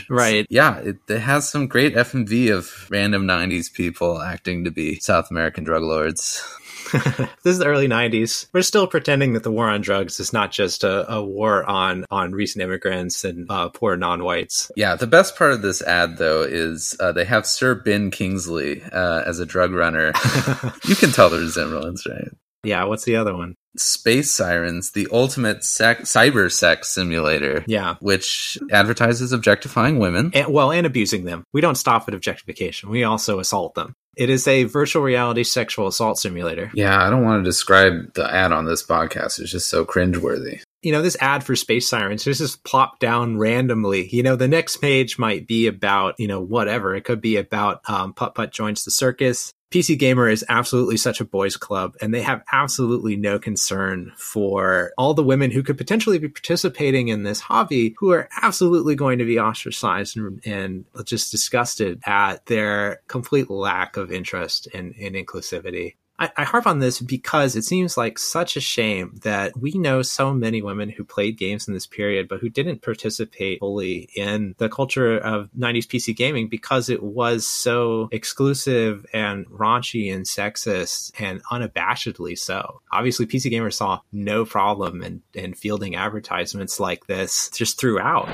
[0.08, 0.46] Right.
[0.50, 5.30] yeah, it, it has some great FMV of random 90s people acting to be South
[5.30, 6.42] American drug lords.
[6.92, 8.46] this is the early 90s.
[8.52, 12.04] We're still pretending that the war on drugs is not just a, a war on,
[12.10, 14.70] on recent immigrants and uh, poor non whites.
[14.76, 18.82] Yeah, the best part of this ad, though, is uh, they have Sir Ben Kingsley
[18.82, 20.08] uh, as a drug runner.
[20.84, 22.28] you can tell the resemblance, right?
[22.62, 23.56] Yeah, what's the other one?
[23.76, 27.96] Space Sirens, the ultimate sec- cyber sex simulator, Yeah.
[28.00, 30.30] which advertises objectifying women.
[30.32, 31.44] And, well, and abusing them.
[31.52, 33.94] We don't stop at objectification, we also assault them.
[34.16, 36.70] It is a virtual reality sexual assault simulator.
[36.74, 39.40] Yeah, I don't want to describe the ad on this podcast.
[39.40, 40.60] It's just so cringeworthy.
[40.82, 44.06] you know, this ad for Space Sirens just is plopped down randomly.
[44.08, 46.94] You know, the next page might be about, you know, whatever.
[46.94, 49.52] It could be about um, Putt Putt joins the circus.
[49.74, 54.92] PC Gamer is absolutely such a boys' club, and they have absolutely no concern for
[54.96, 59.18] all the women who could potentially be participating in this hobby who are absolutely going
[59.18, 65.14] to be ostracized and, and just disgusted at their complete lack of interest in, in
[65.14, 65.96] inclusivity.
[66.18, 70.02] I, I harp on this because it seems like such a shame that we know
[70.02, 74.54] so many women who played games in this period, but who didn't participate fully in
[74.58, 81.10] the culture of 90s PC gaming because it was so exclusive and raunchy and sexist
[81.18, 82.80] and unabashedly so.
[82.92, 88.28] Obviously, PC gamers saw no problem in, in fielding advertisements like this just throughout.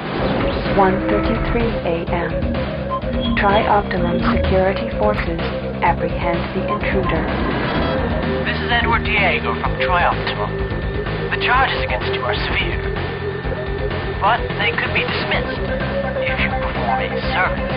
[0.76, 3.36] 1:33 a.m.
[3.36, 5.40] Tri-Optimum Security Forces
[5.82, 7.69] apprehend the intruder.
[8.40, 10.48] This is Edward Diego from Trioptimum.
[11.29, 12.81] The charges against you are severe,
[14.16, 15.61] but they could be dismissed
[16.24, 17.76] if you perform a service.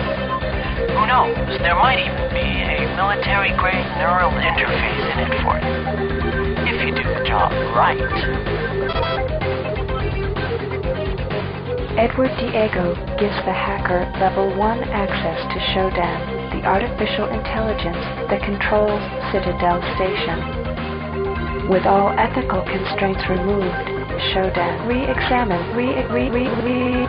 [0.96, 1.36] Who knows?
[1.60, 5.76] There might even be a military-grade neural interface in it for you.
[6.64, 8.00] If you do the job right.
[12.00, 16.33] Edward Diego gives the hacker level 1 access to Shodan,
[16.64, 18.00] the artificial intelligence
[18.32, 19.00] that controls
[19.32, 21.68] Citadel Station.
[21.68, 23.84] With all ethical constraints removed,
[24.32, 27.06] Shodan re-examine, re re re re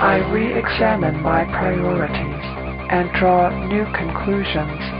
[0.00, 2.44] I re-examine my priorities
[2.88, 4.95] and draw new conclusions.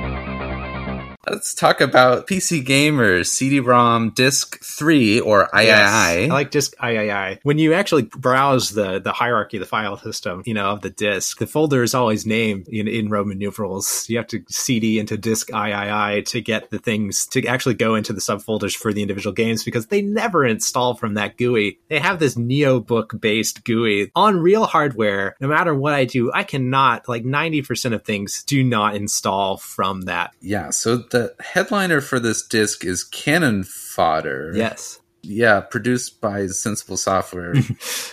[1.29, 5.71] Let's talk about PC Gamer's CD-ROM Disk 3 or III.
[5.73, 7.41] I like disk III.
[7.43, 11.39] When you actually browse the the hierarchy, the file system, you know, of the disk,
[11.39, 14.07] the folder is always named in, in Roman numerals.
[14.09, 18.13] You have to CD into disk III to get the things to actually go into
[18.13, 21.81] the subfolders for the individual games because they never install from that GUI.
[21.89, 25.35] They have this NeoBook based GUI on real hardware.
[25.41, 30.03] No matter what I do, I cannot like 90% of things do not install from
[30.03, 30.33] that.
[30.41, 34.53] Yeah, so the headliner for this disc is Cannon Fodder.
[34.55, 35.01] Yes.
[35.23, 37.55] Yeah, produced by Sensible Software.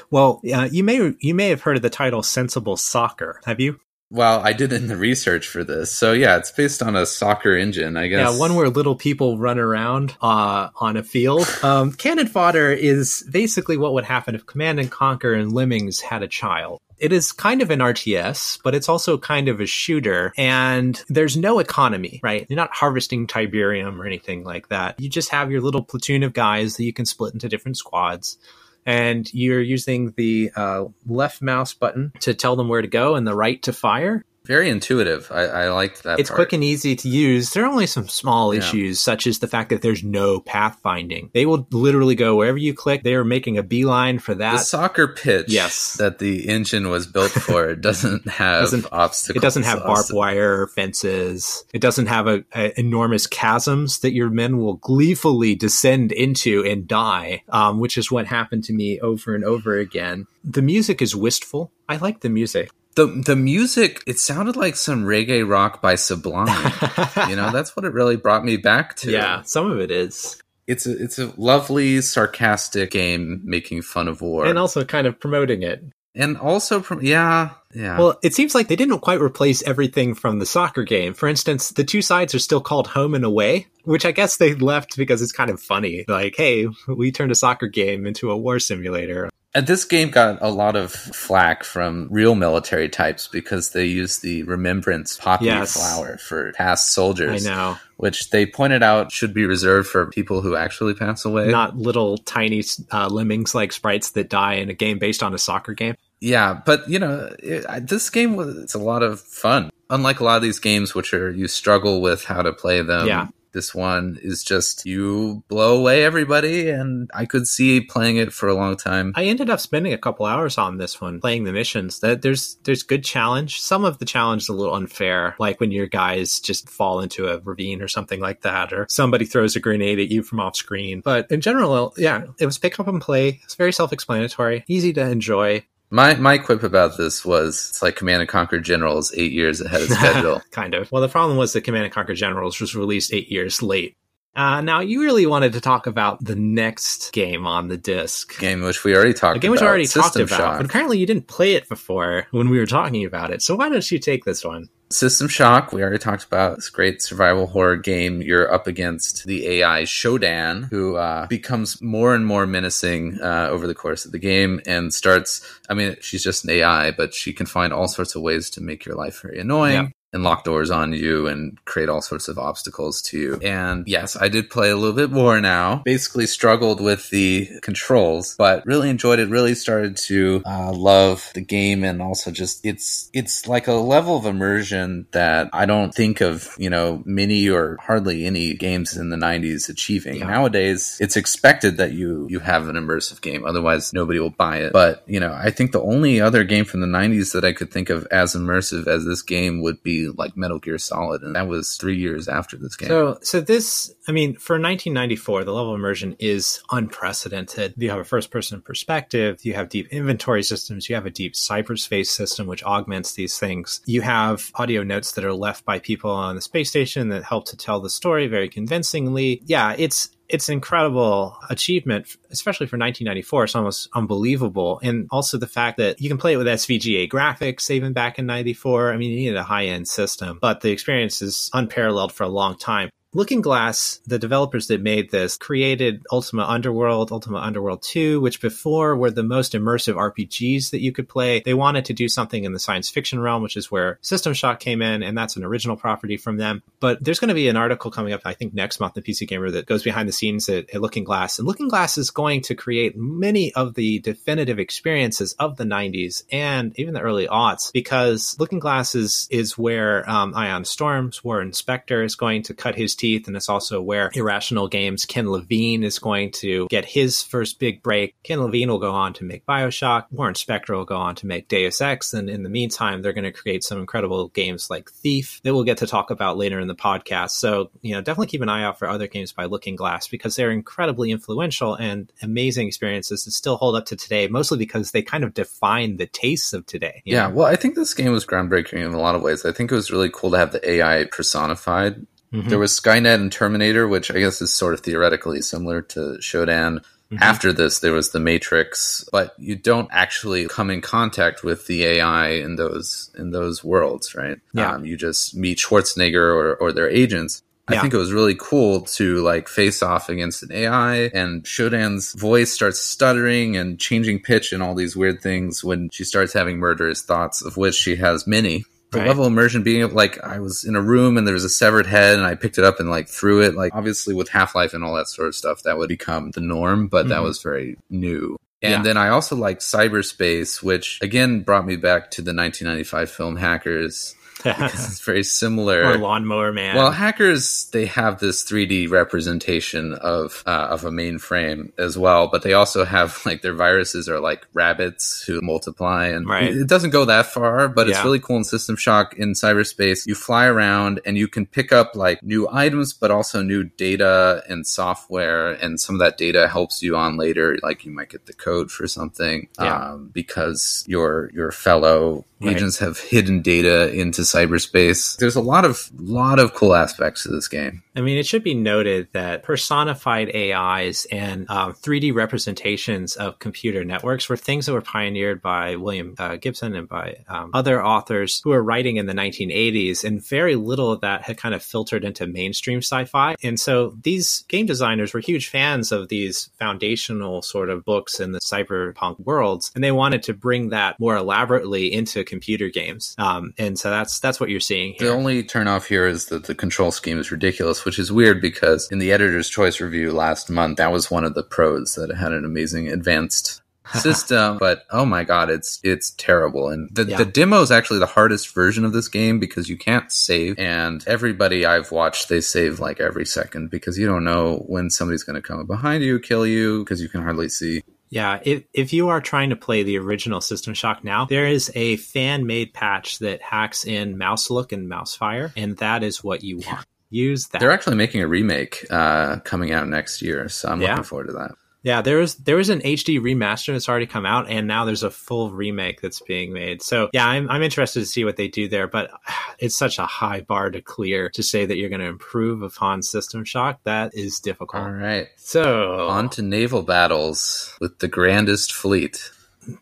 [0.10, 3.42] Well, uh, you may you may have heard of the title Sensible Soccer.
[3.46, 3.80] Have you?
[4.14, 5.92] well, I did in the research for this.
[5.92, 8.32] So yeah, it's based on a soccer engine, I guess.
[8.32, 11.50] Yeah, one where little people run around uh, on a field.
[11.64, 16.22] Um, Cannon fodder is basically what would happen if Command and Conquer and Lemmings had
[16.22, 16.82] a child.
[16.98, 21.36] It is kind of an RTS, but it's also kind of a shooter, and there's
[21.36, 22.46] no economy, right?
[22.50, 25.00] You're not harvesting Tiberium or anything like that.
[25.00, 28.38] You just have your little platoon of guys that you can split into different squads.
[28.86, 33.26] And you're using the uh, left mouse button to tell them where to go and
[33.26, 34.26] the right to fire.
[34.46, 35.30] Very intuitive.
[35.32, 36.38] I, I liked that It's part.
[36.38, 37.52] quick and easy to use.
[37.52, 38.60] There are only some small Yeah.
[38.60, 41.32] issues, such as the fact that there's no pathfinding.
[41.34, 43.04] They will literally go wherever you click.
[43.04, 44.58] They are making a beeline for the that.
[44.58, 45.94] soccer pitch Yes.
[45.94, 49.38] that the engine was built for doesn't have Doesn't- obstacles.
[49.42, 51.64] It doesn't have barbed wire fences.
[51.74, 56.86] It doesn't have a, a enormous chasms that your men will gleefully descend into and
[56.88, 60.28] die, um, which is what happened to me over and over again.
[60.44, 61.72] The music is wistful.
[61.88, 62.70] I like the music.
[62.96, 66.48] The the music, it sounded like some reggae rock by Sublime.
[67.30, 69.12] you know, that's what it really brought me back to.
[69.12, 74.22] yeah, some of it is, It's a it's a lovely, sarcastic game making fun of
[74.22, 74.46] war.
[74.46, 75.84] and also kind of promoting it.
[76.16, 77.98] and also from yeah, yeah.
[77.98, 81.16] Well, it seems like they didn't quite replace everything from the soccer game.
[81.16, 84.54] For instance, the two sides are still called home and away, which I guess they
[84.54, 86.06] left because it's kind of funny.
[86.08, 89.32] Like, hey, we turned a soccer game into a war simulator.
[89.56, 94.24] And this game got a lot of flack from real military types because they used
[94.24, 95.74] the remembrance poppy Yes.
[95.74, 97.46] flower for past soldiers.
[97.46, 97.78] I know.
[97.98, 101.50] Which they pointed out should be reserved for people who actually pass away.
[101.52, 105.38] Not little tiny uh, lemmings like sprites that die in a game based on a
[105.38, 105.96] soccer game.
[106.20, 109.70] Yeah, but you know, it, I- this game was it's a lot of fun.
[109.92, 113.06] Unlike a lot of these games, which are you struggle with how to play them.
[113.08, 113.28] Yeah.
[113.54, 118.50] This one is just you blow away everybody, and I could see playing it for
[118.50, 119.14] a long time.
[119.16, 122.00] I ended up spending a couple hours on this one playing the missions.
[122.00, 123.62] That there's there's good challenge.
[123.62, 127.28] Some of the challenge is a little unfair, like when your guys just fall into
[127.28, 130.56] a ravine or something like that, or somebody throws a grenade at you from off
[130.56, 131.02] screen.
[131.02, 133.40] But in general, yeah, it was pick up and play.
[133.44, 135.66] It's very self-explanatory, easy to enjoy.
[135.94, 139.84] My my quip about this was it's like Command and Conquer Generals eight years ahead
[139.84, 140.42] of schedule.
[140.50, 140.92] kind of.
[140.92, 143.96] Well, the problem was that Command and Conquer Generals was released eight years late.
[144.36, 148.40] Uh, now, you really wanted to talk about the next game on the disc.
[148.40, 149.68] game which we already talked A game which about.
[149.68, 150.58] I already talked System about, Shock.
[150.58, 153.44] but apparently you didn't play it before when we were talking about it.
[153.44, 154.70] So why don't you take this one?
[154.94, 158.22] System Shock, we already talked about this great survival horror game.
[158.22, 163.66] You're up against the AI Shodan, who uh, becomes more and more menacing uh, over
[163.66, 165.42] the course of the game and starts.
[165.68, 168.62] I mean, she's just an AI, but she can find all sorts of ways to
[168.62, 169.74] make your life very annoying.
[169.74, 169.90] Yeah.
[170.14, 173.40] And lock doors on you and create all sorts of obstacles to you.
[173.42, 175.82] And yes, I did play a little bit more now.
[175.86, 179.30] Basically, struggled with the controls, but really enjoyed it.
[179.30, 184.16] Really started to uh, love the game, and also just it's it's like a level
[184.16, 189.10] of immersion that I don't think of you know many or hardly any games in
[189.10, 190.18] the '90s achieving.
[190.18, 190.28] Yeah.
[190.28, 194.74] Nowadays, it's expected that you you have an immersive game, otherwise nobody will buy it.
[194.74, 197.72] But you know, I think the only other game from the '90s that I could
[197.72, 201.48] think of as immersive as this game would be like Metal Gear Solid, and that
[201.48, 202.90] was three years after this game.
[202.90, 207.74] So, so this, I mean, for 1994, the level of immersion is unprecedented.
[207.78, 209.40] You have a first-person perspective.
[209.44, 210.90] You have deep inventory systems.
[210.90, 213.82] You have a deep cyberspace system which augments these things.
[213.86, 217.46] You have audio notes that are left by people on the space station that help
[217.46, 219.42] to tell the story very convincingly.
[219.46, 223.44] Yeah, it's it's an incredible achievement, especially for 1994.
[223.44, 224.80] It's almost unbelievable.
[224.82, 228.26] And also the fact that you can play it with SVGA graphics even back in
[228.26, 228.94] 94.
[228.94, 232.30] I mean, you needed a high end system, but the experience is unparalleled for a
[232.30, 232.90] long time.
[233.16, 238.96] Looking Glass, the developers that made this, created Ultima Underworld, Ultima Underworld 2, which before
[238.96, 241.42] were the most immersive RPGs that you could play.
[241.46, 244.60] They wanted to do something in the science fiction realm, which is where System Shock
[244.60, 246.64] came in, and that's an original property from them.
[246.80, 249.28] But there's going to be an article coming up, I think, next month in PC
[249.28, 251.38] Gamer that goes behind the scenes at, at Looking Glass.
[251.38, 256.24] And Looking Glass is going to create many of the definitive experiences of the 90s
[256.32, 261.52] and even the early aughts, because Looking Glass is, is where um, Ion Storms, Warren
[261.52, 265.84] Spector is going to cut his teeth, and it's also where Irrational Games Ken Levine
[265.84, 268.16] is going to get his first big break.
[268.24, 270.06] Ken Levine will go on to make Bioshock.
[270.12, 273.24] Warren Spector will go on to make Deus Ex, and in the meantime, they're going
[273.24, 276.68] to create some incredible games like Thief that we'll get to talk about later in
[276.68, 277.32] the podcast.
[277.32, 280.36] So, you know, definitely keep an eye out for other games by Looking Glass because
[280.36, 285.02] they're incredibly influential and amazing experiences that still hold up to today, mostly because they
[285.02, 287.02] kind of define the tastes of today.
[287.06, 287.36] Yeah, know?
[287.36, 289.46] well, I think this game was groundbreaking in a lot of ways.
[289.46, 292.06] I think it was really cool to have the AI personified.
[292.34, 292.50] Mhm.
[292.50, 296.80] There was Skynet and Terminator, which I guess is sort of theoretically similar to Shodan.
[297.12, 297.18] Mhm.
[297.22, 301.84] After this, there was the Matrix, but you don't actually come in contact with the
[301.86, 304.40] AI in those in those worlds, right?
[304.54, 304.72] Yeah.
[304.74, 307.44] Um, you just meet Schwarzenegger or, or their agents.
[307.68, 312.12] I think it was really cool to like face off against an AI and Shodan's
[312.14, 316.58] voice starts stuttering and changing pitch and all these weird things when she starts having
[316.58, 318.66] murderous thoughts, of which she has many.
[318.94, 319.08] The Right.
[319.08, 321.86] level of immersion being like I was in a room and there was a severed
[321.88, 323.56] head and I picked it up and like threw it.
[323.56, 326.42] Like obviously with Half Life and all that sort of stuff, that would become the
[326.42, 327.24] norm, but that Mhm.
[327.24, 328.38] was very new.
[328.62, 328.82] And Yeah.
[328.84, 334.16] then I also liked Cyberspace, which again brought me back to the 1995 film Hackers.
[334.44, 335.84] Because it's very similar.
[335.86, 336.76] or Lawnmower Man.
[336.76, 342.42] Well, hackers they have this 3D representation of uh, of a mainframe as well, but
[342.44, 346.54] they also have like their viruses are like rabbits who multiply, and Right.
[346.56, 350.06] it, doesn't go that far, but it's really cool in System Shock in cyberspace.
[350.08, 354.44] You fly around and you can pick up like new items, but also new data
[354.50, 357.58] and software, and some of that data helps you on later.
[357.64, 359.92] Like you might get the code for something Yeah.
[359.92, 362.58] um, because your your fellow Right.
[362.58, 365.18] agents have hidden data into cyberspace.
[365.18, 367.84] There's a lot of lot of cool aspects to this game.
[367.96, 373.84] I mean, it should be noted that personified AIs and um, 3D representations of computer
[373.86, 378.42] networks were things that were pioneered by William uh, Gibson and by um, other authors
[378.44, 382.04] who were writing in the 1980s, and very little of that had kind of filtered
[382.04, 383.36] into mainstream sci-fi.
[383.44, 388.32] And so these game designers were huge fans of these foundational sort of books in
[388.32, 393.16] the cyberpunk worlds, and they wanted to bring that more elaborately into computer games.
[393.20, 395.10] Um, and so that's that's what you're seeing here.
[395.10, 398.90] The only turnoff here is that the control scheme is ridiculous, which is weird because
[398.92, 402.16] in the editor's choice review last month, that was one of the pros that it
[402.16, 403.62] had an amazing advanced
[403.94, 404.58] system.
[404.58, 406.70] But oh my god, it's it's terrible.
[406.70, 407.18] And the, Yeah.
[407.18, 410.58] the demo is actually the hardest version of this game because you can't save.
[410.58, 415.24] And everybody I've watched, they save like every second because you don't know when somebody's
[415.24, 417.84] going to come up behind you, kill you because you can hardly see.
[418.14, 421.72] Yeah, if, if you are trying to play the original System Shock now, there is
[421.74, 426.24] a fan made patch that hacks in mouse look and mouse fire, and that is
[426.24, 426.86] what you want.
[427.10, 427.60] Use that.
[427.60, 430.92] They're actually making a remake uh, coming out next year, so I'm Yeah.
[430.92, 431.52] looking forward to that.
[431.84, 435.04] Yeah, there was there was an HD remaster that's already come out, and now there's
[435.04, 436.82] a full remake that's being made.
[436.82, 439.12] So yeah, I'm I'm interested to see what they do there, but
[439.60, 443.04] it's such a high bar to clear to say that you're going to improve upon
[443.04, 443.82] System Shock.
[443.84, 444.84] That is difficult.
[444.84, 445.28] All right.
[445.36, 449.32] So On to naval battles with the grandest fleet.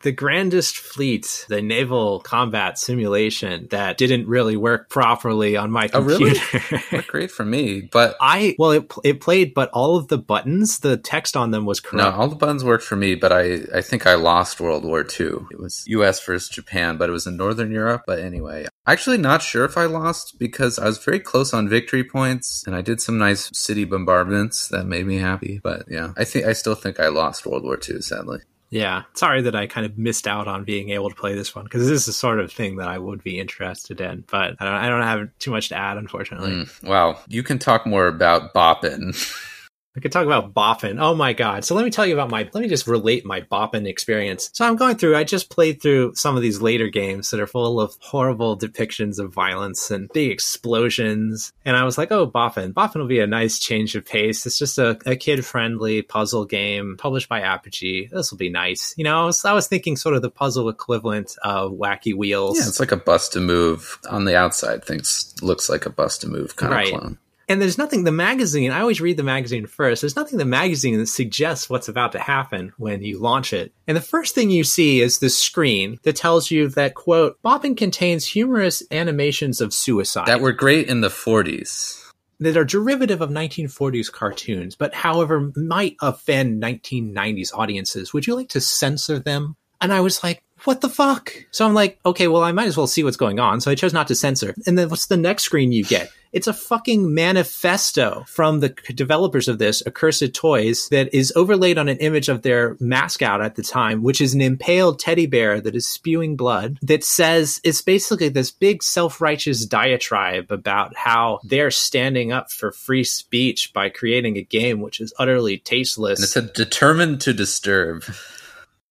[0.04, 6.02] The grandest fleet, the naval combat simulation that didn't really work properly on my Oh,
[6.02, 6.38] really?
[6.40, 7.04] computer.
[7.08, 10.98] Great for me, but I well, it it played, but all of the buttons, the
[10.98, 12.04] text on them was correct.
[12.04, 13.16] no, all the buttons worked for me.
[13.16, 15.28] But I, I think I lost World War II.
[15.52, 16.24] It was U.S.
[16.26, 18.04] versus Japan, but it was in Northern Europe.
[18.08, 22.04] But anyway, actually not sure if I lost because I was very close on victory
[22.04, 25.60] points, and I did some nice city bombardments that made me happy.
[25.64, 28.02] But yeah, I think I still think I lost World War II.
[28.02, 28.40] Sadly.
[28.72, 31.66] Yeah, sorry that I kind of missed out on being able to play this one
[31.66, 34.66] because this is the sort of thing that I would be interested in, but I
[34.66, 36.52] don't, I don't have too much to add, unfortunately.
[36.52, 39.14] Mm, wow, you can talk more about Boppin.
[39.96, 41.02] I could talk about Boppin.
[41.02, 41.66] Oh my god.
[41.66, 44.50] So let me tell you about my let me just relate my Boppin experience.
[44.54, 47.48] So I'm going through I just played through some of these later games that are
[47.48, 51.52] full of horrible depictions of violence and big explosions.
[51.66, 52.74] And I was like, oh Boppin.
[52.74, 54.46] Boppin will be a nice change of pace.
[54.46, 58.08] It's just a, a kid friendly puzzle game published by Apogee.
[58.12, 58.94] This will be nice.
[58.98, 62.58] You know, I was, I was thinking sort of the puzzle equivalent of Wacky Wheels.
[62.60, 64.86] Yeah, it's like a Bust-a-Move on the outside.
[64.86, 66.94] Things looks like a Bust-a-Move kind Right.
[66.94, 67.18] of clone.
[67.52, 70.02] And there's nothing, the magazine, I always read the magazine first.
[70.02, 73.74] There's nothing the magazine that suggests what's about to happen when you launch it.
[73.90, 77.76] And the first thing you see is this screen that tells you that, quote, Boppin
[77.76, 80.28] contains humorous animations of suicide.
[80.28, 82.10] That were great in the 40s.
[82.40, 88.14] that are derivative of 1940s cartoons, but however might offend 1990s audiences.
[88.14, 89.58] Would you like to censor them?
[89.82, 91.34] And I was like, what the fuck?
[91.52, 93.62] So I'm like, okay, well, I might as well see what's going on.
[93.62, 94.54] So I chose not to censor.
[94.68, 96.12] And then what's the next screen you get?
[96.32, 101.90] It's a fucking manifesto from the developers of this, Accursed Toys, that is overlaid on
[101.90, 105.76] an image of their mascot at the time, which is an impaled teddy bear that
[105.76, 111.72] is spewing blood, that says it's basically this big self righteous diatribe about how they're
[111.72, 116.20] standing up for free speech by creating a game which is utterly tasteless.
[116.20, 118.06] And it said determined to disturb.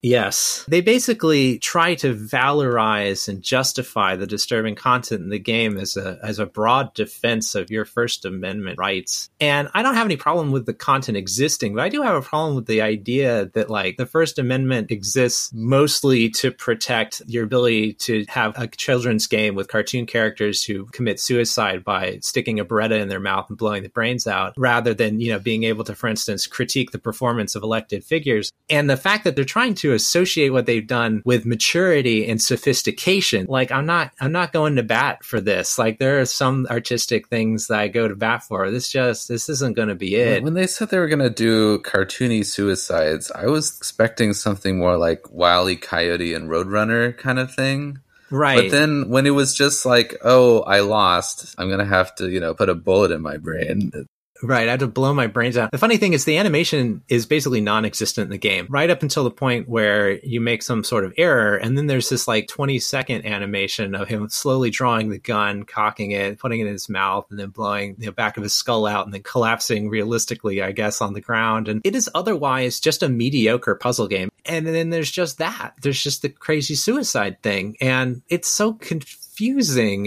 [0.02, 0.64] Yes.
[0.66, 6.18] They basically try to valorize and justify the disturbing content in the game as a
[6.22, 9.28] as a broad defense of your First Amendment rights.
[9.40, 12.22] And I don't have any problem with the content existing, but I do have a
[12.22, 17.92] problem with the idea that like the First Amendment exists mostly to protect your ability
[17.94, 22.98] to have a children's game with cartoon characters who commit suicide by sticking a Beretta
[22.98, 25.94] in their mouth and blowing the brains out, rather than, you know, being able to,
[25.94, 28.50] for instance, critique the performance of elected figures.
[28.70, 33.46] And the fact that they're trying to associate what they've done with maturity and sophistication.
[33.48, 35.78] Like I'm not I'm not going to bat for this.
[35.78, 38.70] Like there are some artistic things that I go to bat for.
[38.70, 40.42] This just this isn't going to be it.
[40.42, 44.96] When they said they were going to do cartoony suicides, I was expecting something more
[44.96, 45.76] like Wile E.
[45.76, 47.98] Coyote and Roadrunner kind of thing.
[48.30, 48.56] Right.
[48.62, 52.30] But then when it was just like, oh, I lost, I'm going to have to,
[52.30, 53.92] you know, put a bullet in my brain.
[54.42, 55.70] Right, I had to blow my brains out.
[55.70, 59.02] The funny thing is, the animation is basically non existent in the game, right up
[59.02, 61.56] until the point where you make some sort of error.
[61.56, 66.12] And then there's this like 20 second animation of him slowly drawing the gun, cocking
[66.12, 69.04] it, putting it in his mouth, and then blowing the back of his skull out
[69.04, 71.68] and then collapsing realistically, I guess, on the ground.
[71.68, 74.30] And it is otherwise just a mediocre puzzle game.
[74.46, 75.74] And then there's just that.
[75.82, 77.76] There's just the crazy suicide thing.
[77.80, 79.18] And it's so confusing.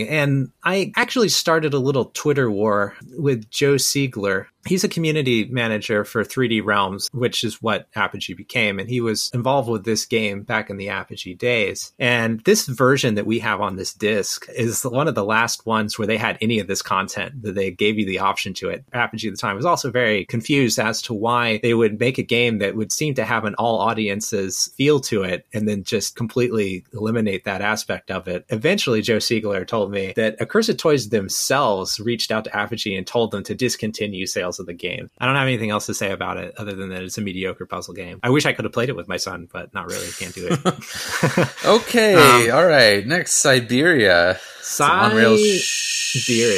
[0.09, 4.47] And I actually started a little Twitter war with Joe Siegler.
[4.65, 8.79] He's a community manager for 3D Realms, which is what Apogee became.
[8.79, 11.93] And he was involved with this game back in the Apogee days.
[11.99, 15.97] And this version that we have on this disc is one of the last ones
[15.97, 18.85] where they had any of this content that they gave you the option to it.
[18.93, 22.23] Apogee at the time was also very confused as to why they would make a
[22.23, 26.15] game that would seem to have an all audiences feel to it and then just
[26.15, 28.45] completely eliminate that aspect of it.
[28.49, 33.31] Eventually, Joe Siegler told me that Accursed Toys themselves reached out to Apogee and told
[33.31, 35.09] them to discontinue sales of the game.
[35.19, 37.65] I don't have anything else to say about it other than that it's a mediocre
[37.65, 38.19] puzzle game.
[38.23, 40.07] I wish I could have played it with my son, but not really.
[40.17, 40.59] Can't do it.
[41.65, 42.15] okay,
[42.49, 43.05] Um, all right.
[43.05, 44.37] Next, Cyberia.
[44.61, 45.59] Cyberia.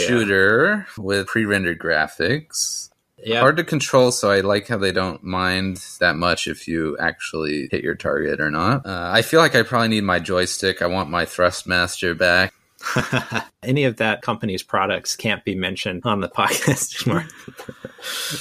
[0.08, 2.90] shooter with pre-rendered graphics.
[3.24, 3.40] yeah.
[3.40, 7.68] Hard to control, so I like how they don't mind that much if you actually
[7.72, 8.86] hit your target or not.
[8.86, 10.82] Uh, I feel like I probably need my joystick.
[10.82, 12.54] I want my Thrustmaster back.
[13.64, 17.28] Any of that company's products can't be mentioned on the podcast anymore.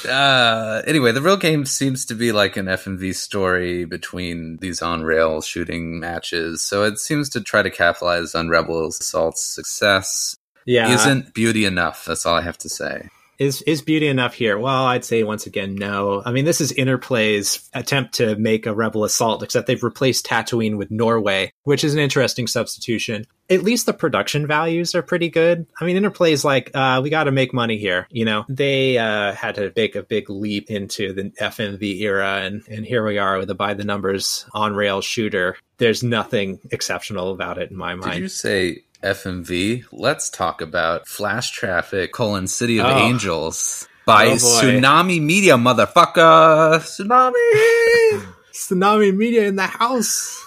[0.08, 5.40] Uh, anyway, the real game seems to be like an FMV story between these on-rail
[5.40, 10.36] shooting matches, so it seems to try to capitalize on Rebel Assault's success.
[10.66, 10.92] yeah.
[10.94, 12.04] Isn't beauty enough?
[12.04, 13.08] That's all I have to say.
[13.38, 14.58] Is is beauty enough here?
[14.58, 16.22] Well, I'd say once again, no.
[16.24, 20.76] I mean, this is Interplay's attempt to make a Rebel Assault, except they've replaced Tatooine
[20.76, 23.26] with Norway, which is an interesting substitution.
[23.50, 25.66] At least the production values are pretty good.
[25.78, 28.06] I mean, Interplay's like, uh, we got to make money here.
[28.10, 32.62] You know, they uh, had to make a big leap into the FMV era, and
[32.68, 35.56] and here we are with a by the numbers on rail shooter.
[35.78, 38.12] There's nothing exceptional about it in my mind.
[38.12, 39.84] Did you say FMV?
[39.92, 42.98] Let's talk about Flash Traffic: colon City of Oh.
[42.98, 44.34] Angels by Oh.
[44.36, 46.80] Tsunami Media, motherfucker.
[46.80, 48.26] Tsunami.
[48.52, 50.40] Tsunami Media in the house.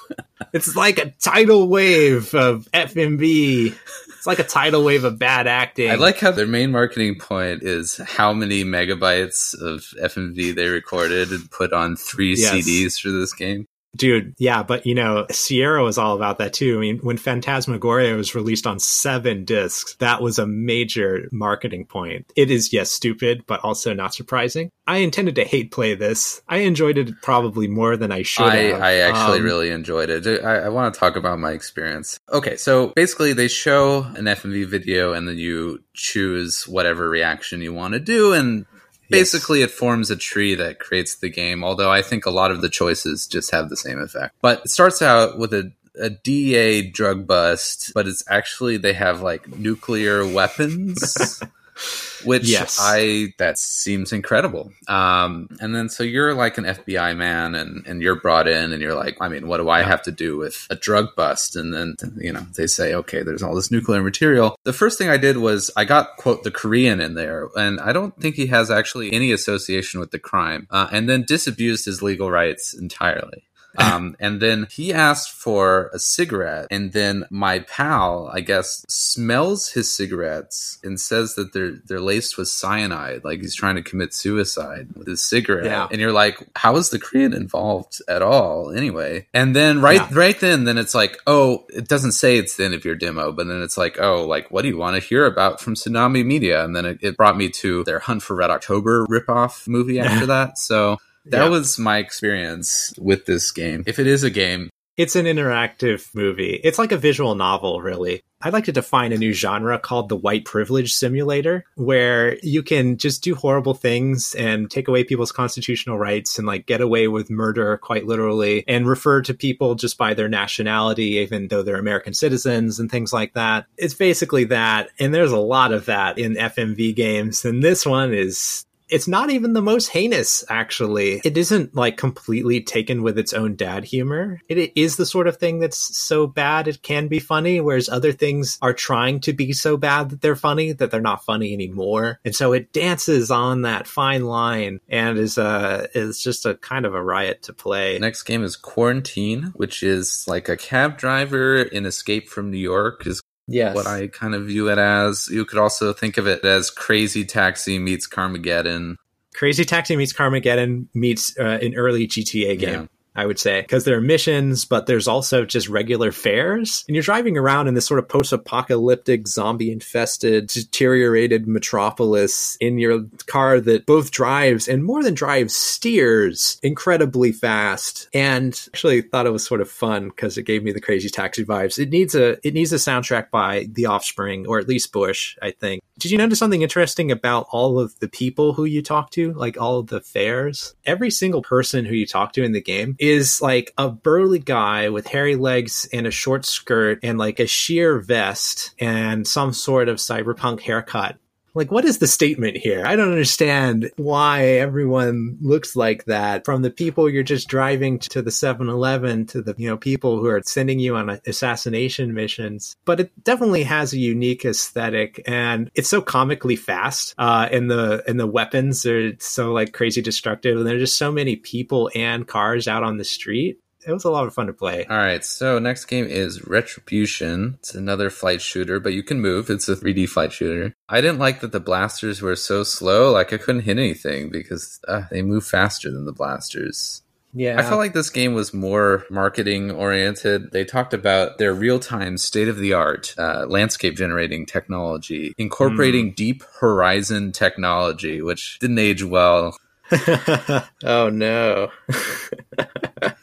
[0.53, 3.75] it's like a tidal wave of FMV.
[4.15, 5.91] It's like a tidal wave of bad acting.
[5.91, 11.31] I like how their main marketing point is how many megabytes of FMV they recorded
[11.31, 12.53] and put on three Yes.
[12.53, 13.67] CDs for this game.
[13.97, 16.77] Dude, yeah, but you know, Sierra was all about that too.
[16.77, 22.31] I mean, when Phantasmagoria was released on seven discs, that was a major marketing point.
[22.35, 24.71] It is, yes, stupid, but also not surprising.
[24.85, 26.41] I intended to hate play this.
[26.47, 28.81] I enjoyed it probably more than I should I, have.
[28.81, 30.43] I actually Um, really enjoyed it.
[30.43, 32.19] I, I want to talk about my experience.
[32.31, 37.73] Okay, so basically, they show an FMV video and then you choose whatever reaction you
[37.73, 38.65] want to do, and
[39.09, 41.63] basically it forms a tree that creates the game.
[41.63, 44.35] Although I think a lot of the choices just have the same effect.
[44.41, 49.21] But it starts out with a a DA drug bust, but it's actually they have
[49.21, 51.41] like nuclear weapons.
[52.23, 52.77] which Yes.
[52.81, 54.71] I that seems incredible.
[54.87, 58.81] Um, and then so you're like an FBI man, and and you're brought in, and
[58.81, 61.55] you're like, I mean, what do I have to do with a drug bust?
[61.55, 64.57] And then you know they say, okay, there's all this nuclear material.
[64.63, 67.93] The first thing I did was I got quote the Korean in there, and I
[67.93, 72.01] don't think he has actually any association with the crime, uh, and then disabused his
[72.01, 73.46] legal rights entirely.
[73.97, 79.69] Um, and then he asked for a cigarette, and then my pal, I guess, smells
[79.69, 84.13] his cigarettes and says that they're they're laced with cyanide, like he's trying to commit
[84.13, 85.65] suicide with his cigarette.
[85.65, 85.87] Yeah.
[85.91, 88.71] And you're like, how is the Korean involved at all?
[88.71, 90.09] Anyway, and then right Yeah.
[90.11, 93.31] right then, then it's like, oh, it doesn't say it's the end of your demo,
[93.31, 96.25] but then it's like, oh, like what do you want to hear about from Tsunami
[96.25, 96.63] Media?
[96.63, 100.25] And then it, it brought me to their Hunt for Red October ripoff movie after
[100.33, 100.57] that.
[100.57, 100.97] So.
[101.29, 101.49] That Yeah.
[101.49, 103.83] was my experience with this game.
[103.85, 106.59] If it is a game, It's an interactive movie.
[106.63, 108.23] It's like a visual novel, really.
[108.41, 112.97] I'd like to define a new genre called the white privilege simulator, where you can
[112.97, 117.29] just do horrible things and take away people's constitutional rights and like get away with
[117.29, 122.15] murder quite literally and refer to people just by their nationality, even though they're American
[122.15, 123.65] citizens and things like that.
[123.77, 124.89] It's basically that.
[124.97, 127.45] And there's a lot of that in FMV games.
[127.45, 131.21] And this one is it's not even the most heinous actually.
[131.23, 134.41] It isn't like completely taken with its own dad humor.
[134.47, 138.11] It is the sort of thing that's so bad it can be funny whereas other
[138.11, 142.19] things are trying to be so bad that they're funny that they're not funny anymore.
[142.23, 146.85] And so it dances on that fine line and is uh is just a kind
[146.85, 147.99] of a riot to play.
[147.99, 153.05] Next game is Quarantine, which is like a cab driver in Escape from New York,
[153.05, 155.29] is yes what I kind of view it as.
[155.29, 158.95] You could also think of it as Crazy Taxi meets Carmageddon.
[159.33, 162.89] Crazy Taxi meets Carmageddon meets uh, an early GTA game.
[163.17, 167.03] I would say because there are missions, but there's also just regular fares, and you're
[167.03, 174.11] driving around in this sort of post-apocalyptic, zombie-infested, deteriorated metropolis in your car that both
[174.11, 178.07] drives and more than drives steers incredibly fast.
[178.13, 181.43] And actually thought it was sort of fun because it gave me the Crazy Taxi
[181.43, 181.79] vibes.
[181.79, 185.51] It needs a it needs a soundtrack by The Offspring or at least Bush, I
[185.51, 185.81] think.
[185.99, 189.59] Did you notice something interesting about all of the people who you talk to, like
[189.59, 190.75] all of the fares?
[190.85, 194.89] Every single person who you talk to in the game is like a burly guy
[194.89, 199.89] with hairy legs and a short skirt and like a sheer vest and some sort
[199.89, 201.17] of cyberpunk haircut.
[201.57, 202.85] Like, what is the statement here?
[202.85, 206.45] I don't understand why everyone looks like that.
[206.45, 210.19] From the people you're just driving to the 7 Eleven to the, you know, people
[210.19, 212.75] who are sending you on assassination missions.
[212.85, 217.15] But it definitely has a unique aesthetic and it's so comically fast.
[217.17, 220.57] Uh, and the, and the weapons are so like crazy destructive.
[220.57, 223.59] And there's just so many people and cars out on the street.
[223.87, 224.85] It was a lot of fun to play.
[224.85, 227.55] All right, so next game is Retribution.
[227.59, 229.49] It's another flight shooter, but you can move.
[229.49, 230.75] It's a 3D flight shooter.
[230.89, 233.13] I didn't like that the blasters were so slow.
[233.13, 237.01] Like I couldn't hit anything because uh, they move faster than the blasters.
[237.33, 237.59] Yeah.
[237.59, 240.51] I felt like this game was more marketing oriented.
[240.51, 246.13] They talked about their real time, state of the art uh, landscape generating technology, incorporating
[246.13, 249.57] deep horizon technology, which didn't age well.
[250.83, 251.71] oh no.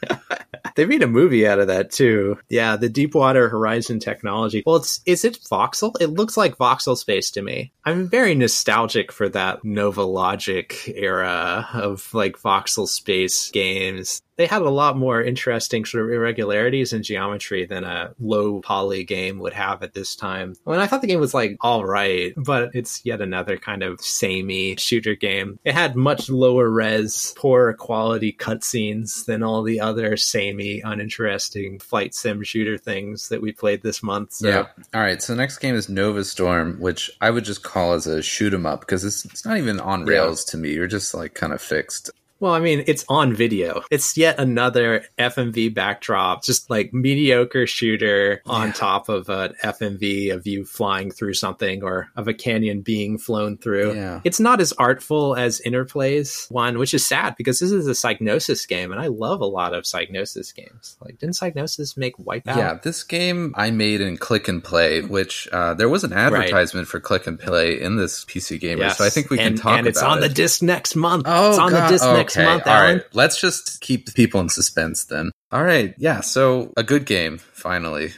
[0.75, 2.37] they made a movie out of that too.
[2.49, 4.63] Yeah, the Deepwater Horizon technology.
[4.65, 5.93] Well, it's is it voxel?
[5.99, 7.71] It looks like voxel space to me.
[7.85, 14.23] I'm very nostalgic for that Nova Logic era of like voxel space games.
[14.37, 19.05] They had a lot more interesting sort of irregularities in geometry than a low poly
[19.05, 20.55] game would have at this time.
[20.67, 23.81] I mean, I thought the game was like all right, but it's yet another kind
[23.81, 25.57] of samey shooter game.
[25.63, 32.13] It had much lower res, poorer quality cutscenes than all the other samey, uninteresting flight
[32.13, 34.33] sim shooter things that we played this month.
[34.33, 34.49] So.
[34.49, 34.65] Yeah.
[34.93, 35.21] All right.
[35.21, 38.53] So the next game is Nova Storm, which I would just call as a shoot
[38.53, 40.73] 'em up because it's, it's not even on rails to me.
[40.73, 42.09] You're just like kind of fixed.
[42.39, 43.83] Well, I mean, it's on video.
[43.89, 50.45] It's yet another FMV backdrop, just like mediocre shooter on top of an FMV of
[50.45, 53.95] you flying through something or of a canyon being flown through.
[53.95, 54.19] Yeah.
[54.25, 58.67] It's not as artful as Interplay's one, which is sad because this is a Psygnosis
[58.67, 60.97] game, and I love a lot of Psygnosis games.
[60.99, 62.57] Like, didn't Psygnosis make Wipeout?
[62.57, 66.87] Yeah, this game I made in Click and Play, which uh, there was an advertisement
[66.87, 68.97] for Click and Play in this PC Gamer, Yes.
[68.97, 71.23] so I think we can and, talk And it's on the disc next month.
[71.27, 71.87] Oh, it's on God.
[71.87, 72.97] the disc next Okay, month, all Alan.
[72.97, 73.05] right.
[73.13, 75.31] Let's just keep the people in suspense then.
[75.51, 76.21] All right, yeah.
[76.21, 78.11] So a good game, finally,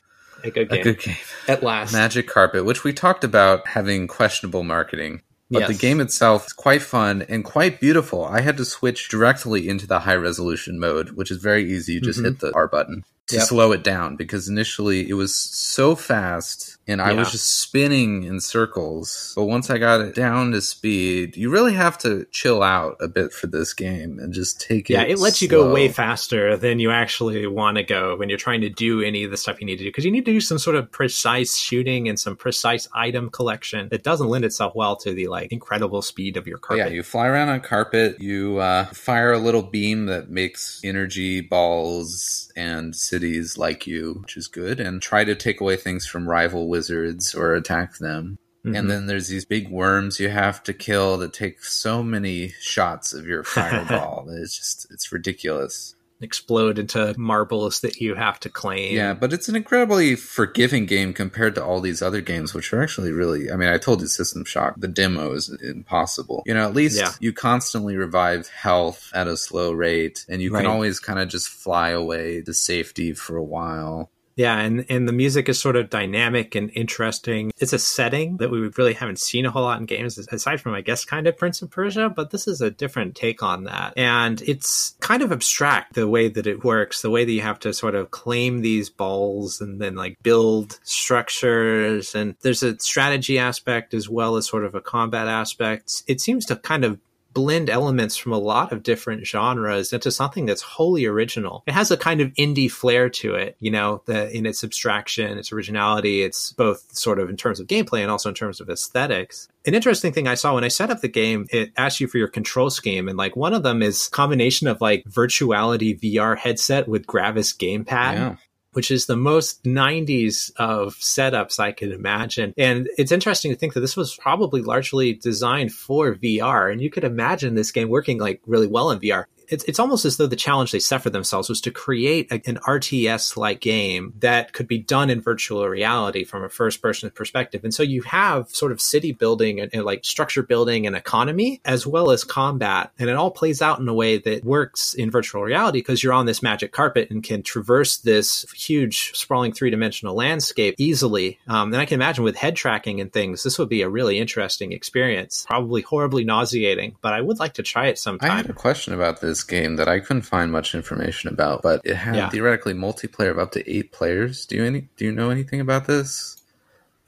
[0.44, 0.80] A good game.
[0.80, 1.16] a good game.
[1.48, 1.94] At last.
[1.94, 5.22] Magic Carpet, which we talked about having questionable marketing.
[5.50, 5.68] But Yes.
[5.70, 8.26] the game itself is quite fun and quite beautiful.
[8.26, 11.94] I had to switch directly into the high resolution mode, which is very easy.
[11.94, 12.26] You just Mhm.
[12.26, 13.04] hit the R button.
[13.28, 13.46] to Yep.
[13.48, 18.40] slow it down because initially it was so fast and I was just spinning in
[18.40, 19.34] circles.
[19.36, 23.08] But once I got it down to speed, you really have to chill out a
[23.08, 24.94] bit for this game and just take it.
[24.94, 28.38] Yeah, it lets you go way faster than you actually want to go when you're
[28.38, 30.32] trying to do any of the stuff you need to do because you need to
[30.32, 34.76] do some sort of precise shooting and some precise item collection that doesn't lend itself
[34.76, 38.20] well to the like incredible speed of your Oh, Yeah, you fly around on carpet.
[38.20, 44.38] You uh, fire a little beam that makes energy balls and cities like you, which
[44.38, 48.38] is good, and try to take away things from rival wizards or attack them.
[48.66, 48.78] Mhm.
[48.78, 53.14] And then there's these big worms you have to kill that take so many shots
[53.14, 54.28] of your fireball.
[54.42, 55.96] it's just it's ridiculous.
[56.20, 58.96] explode into marbles that you have to claim.
[58.96, 62.82] Yeah, but it's an incredibly forgiving game compared to all these other games, which are
[62.82, 63.52] actually really.
[63.52, 66.42] I mean, I told you System Shock, the demo is impossible.
[66.48, 67.12] You know, at least Yeah.
[67.20, 70.62] you constantly revive health at a slow rate, and you Right.
[70.64, 74.10] can always kind of just fly away to safety for a while.
[74.38, 77.52] Yeah, and, and the music is sort of dynamic and interesting.
[77.58, 80.76] It's a setting that we really haven't seen a whole lot in games, aside from,
[80.76, 83.94] I guess, kind of Prince of Persia, but this is a different take on that.
[83.98, 87.60] And it's kind of abstract the way that it works, the way that you have
[87.62, 92.14] to sort of claim these balls and then like build structures.
[92.14, 96.04] And there's a strategy aspect as well as sort of a combat aspect.
[96.06, 97.00] It seems to kind of
[97.34, 101.64] blend elements from a lot of different genres into something that's wholly original.
[101.68, 105.38] It has a kind of indie flair to it, you know, the, in its abstraction,
[105.38, 106.24] its originality.
[106.24, 109.48] It's both sort of in terms of gameplay and also in terms of aesthetics.
[109.66, 112.18] An interesting thing I saw when I set up the game, it asks you for
[112.18, 113.08] your control scheme.
[113.08, 117.88] And like one of them is combination of like virtuality VR headset with Gravis gamepad
[118.14, 118.36] Yeah.
[118.78, 122.54] Which is the most 90s of setups I can imagine.
[122.60, 126.92] And it's interesting to think that this was probably largely designed for VR, and you
[126.92, 129.26] could imagine this game working like really well in VR.
[129.48, 132.42] It's, it's almost as though the challenge they set for themselves was to create a,
[132.48, 137.10] an RTS like game that could be done in virtual reality from a first person
[137.12, 137.64] perspective.
[137.64, 141.62] And so you have sort of city building and, and like structure building and economy
[141.66, 142.92] as well as combat.
[143.00, 146.14] And it all plays out in a way that works in virtual reality because you're
[146.14, 151.40] on this magic carpet and can traverse this huge sprawling three dimensional landscape easily.
[151.48, 154.20] Um, and I can imagine with head tracking and things, this would be a really
[154.20, 155.46] interesting experience.
[155.48, 158.32] Probably horribly nauseating, but I would like to try it sometime.
[158.32, 161.82] I had a question about this game that I couldn't find much information about, but
[161.84, 162.30] it had Yeah.
[162.30, 164.46] theoretically multiplayer of up to eight players.
[164.46, 166.36] Do you any do you know anything about this?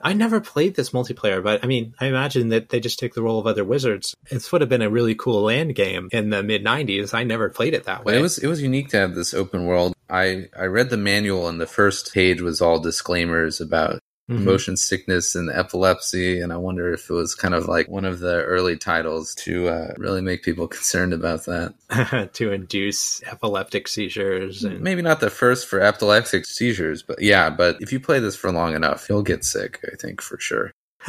[0.02, 3.22] I never played this multiplayer, but I mean, I imagine that they just take the
[3.22, 4.16] role of other wizards.
[4.32, 7.14] It would have been a really cool land game in the mid '90s.
[7.14, 8.20] I never played it that Well, way.
[8.20, 9.94] it was it was unique to have this open world.
[10.10, 14.00] I I read the manual and the first page was all disclaimers about
[14.30, 14.44] Mhm.
[14.44, 18.20] motion sickness and epilepsy, and I wonder if it was kind of like one of
[18.20, 22.30] the early titles to uh, really make people concerned about that.
[22.34, 27.50] to induce epileptic seizures and Maybe not the first for epileptic seizures, but yeah.
[27.50, 29.80] But if you play this for long enough, you'll get sick.
[29.92, 30.72] I think for sure.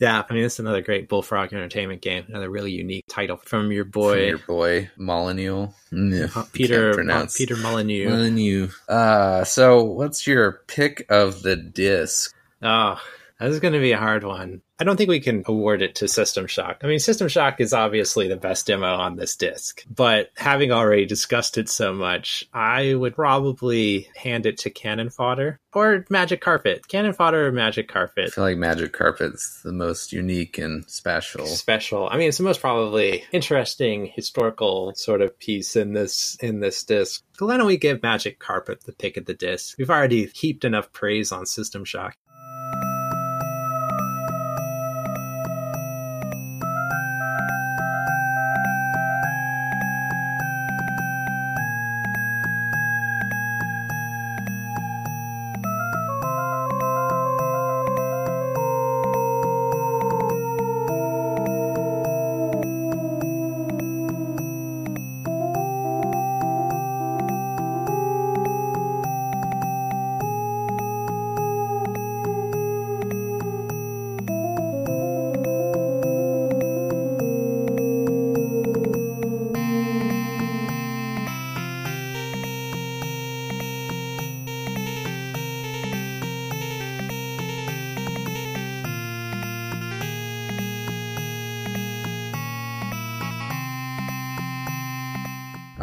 [0.00, 2.24] yeah, I mean, it's another great Bullfrog Entertainment game.
[2.28, 7.26] Another really unique title from your From boy your boy Molyneux, no, uh, Peter uh,
[7.36, 8.08] Peter Molyneux.
[8.08, 8.68] Molyneux.
[8.88, 12.34] Uh, so what's your pick of the disc?
[12.62, 13.00] Oh,
[13.38, 14.62] this is going to be a hard one.
[14.78, 16.80] I don't think we can award it to System Shock.
[16.82, 21.06] I mean, System Shock is obviously the best demo on this disc, but having already
[21.06, 26.88] discussed it so much, I would probably hand it to Cannon Fodder or Magic Carpet.
[26.88, 28.28] Cannon Fodder or Magic Carpet.
[28.28, 31.46] I feel like Magic Carpet's the most unique and special.
[31.46, 32.08] Special.
[32.10, 36.84] I mean, it's the most probably interesting historical sort of piece in this in this
[36.84, 37.22] disc.
[37.38, 39.76] Why don't we give Magic Carpet the pick of the disc?
[39.78, 42.16] We've already heaped enough praise on System Shock.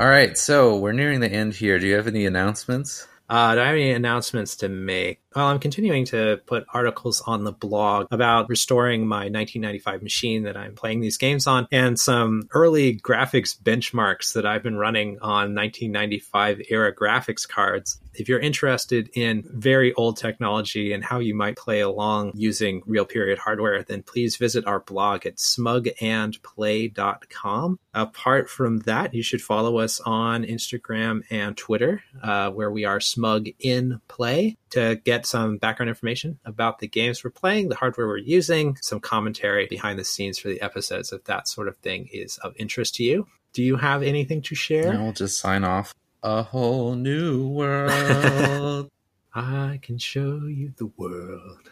[0.04, 1.80] All right, so we're nearing the end here.
[1.80, 3.08] Do you have any announcements?
[3.30, 5.22] Uh, do I have any announcements to make?
[5.34, 10.58] Well, I'm continuing to put articles on the blog about restoring my 1995 machine that
[10.58, 15.56] I'm playing these games on and some early graphics benchmarks that I've been running on
[15.56, 17.98] 1995 era graphics cards.
[18.16, 23.06] If you're interested in very old technology and how you might play along using real
[23.06, 27.80] period hardware, then please visit our blog at smugandplay.com.
[27.94, 33.00] Apart from that, you should follow us on Instagram and Twitter, uh, where we are
[33.00, 38.08] smug in play to get some background information about the games we're playing, the hardware
[38.08, 42.10] we're using, some commentary behind the scenes for the episodes if that sort of thing
[42.12, 43.28] is of interest to you.
[43.54, 44.94] Do you have anything to share?
[44.94, 45.94] I'll just sign off.
[46.26, 48.90] A whole new world.
[49.36, 51.70] I can show you the world.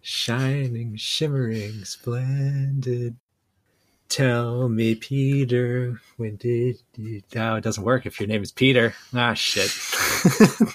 [0.00, 3.16] Shining, shimmering, splendid.
[4.08, 7.20] Tell me, Peter, when did you...
[7.36, 8.94] Oh, it doesn't work if your name is Peter.
[9.12, 9.70] Ah, shit.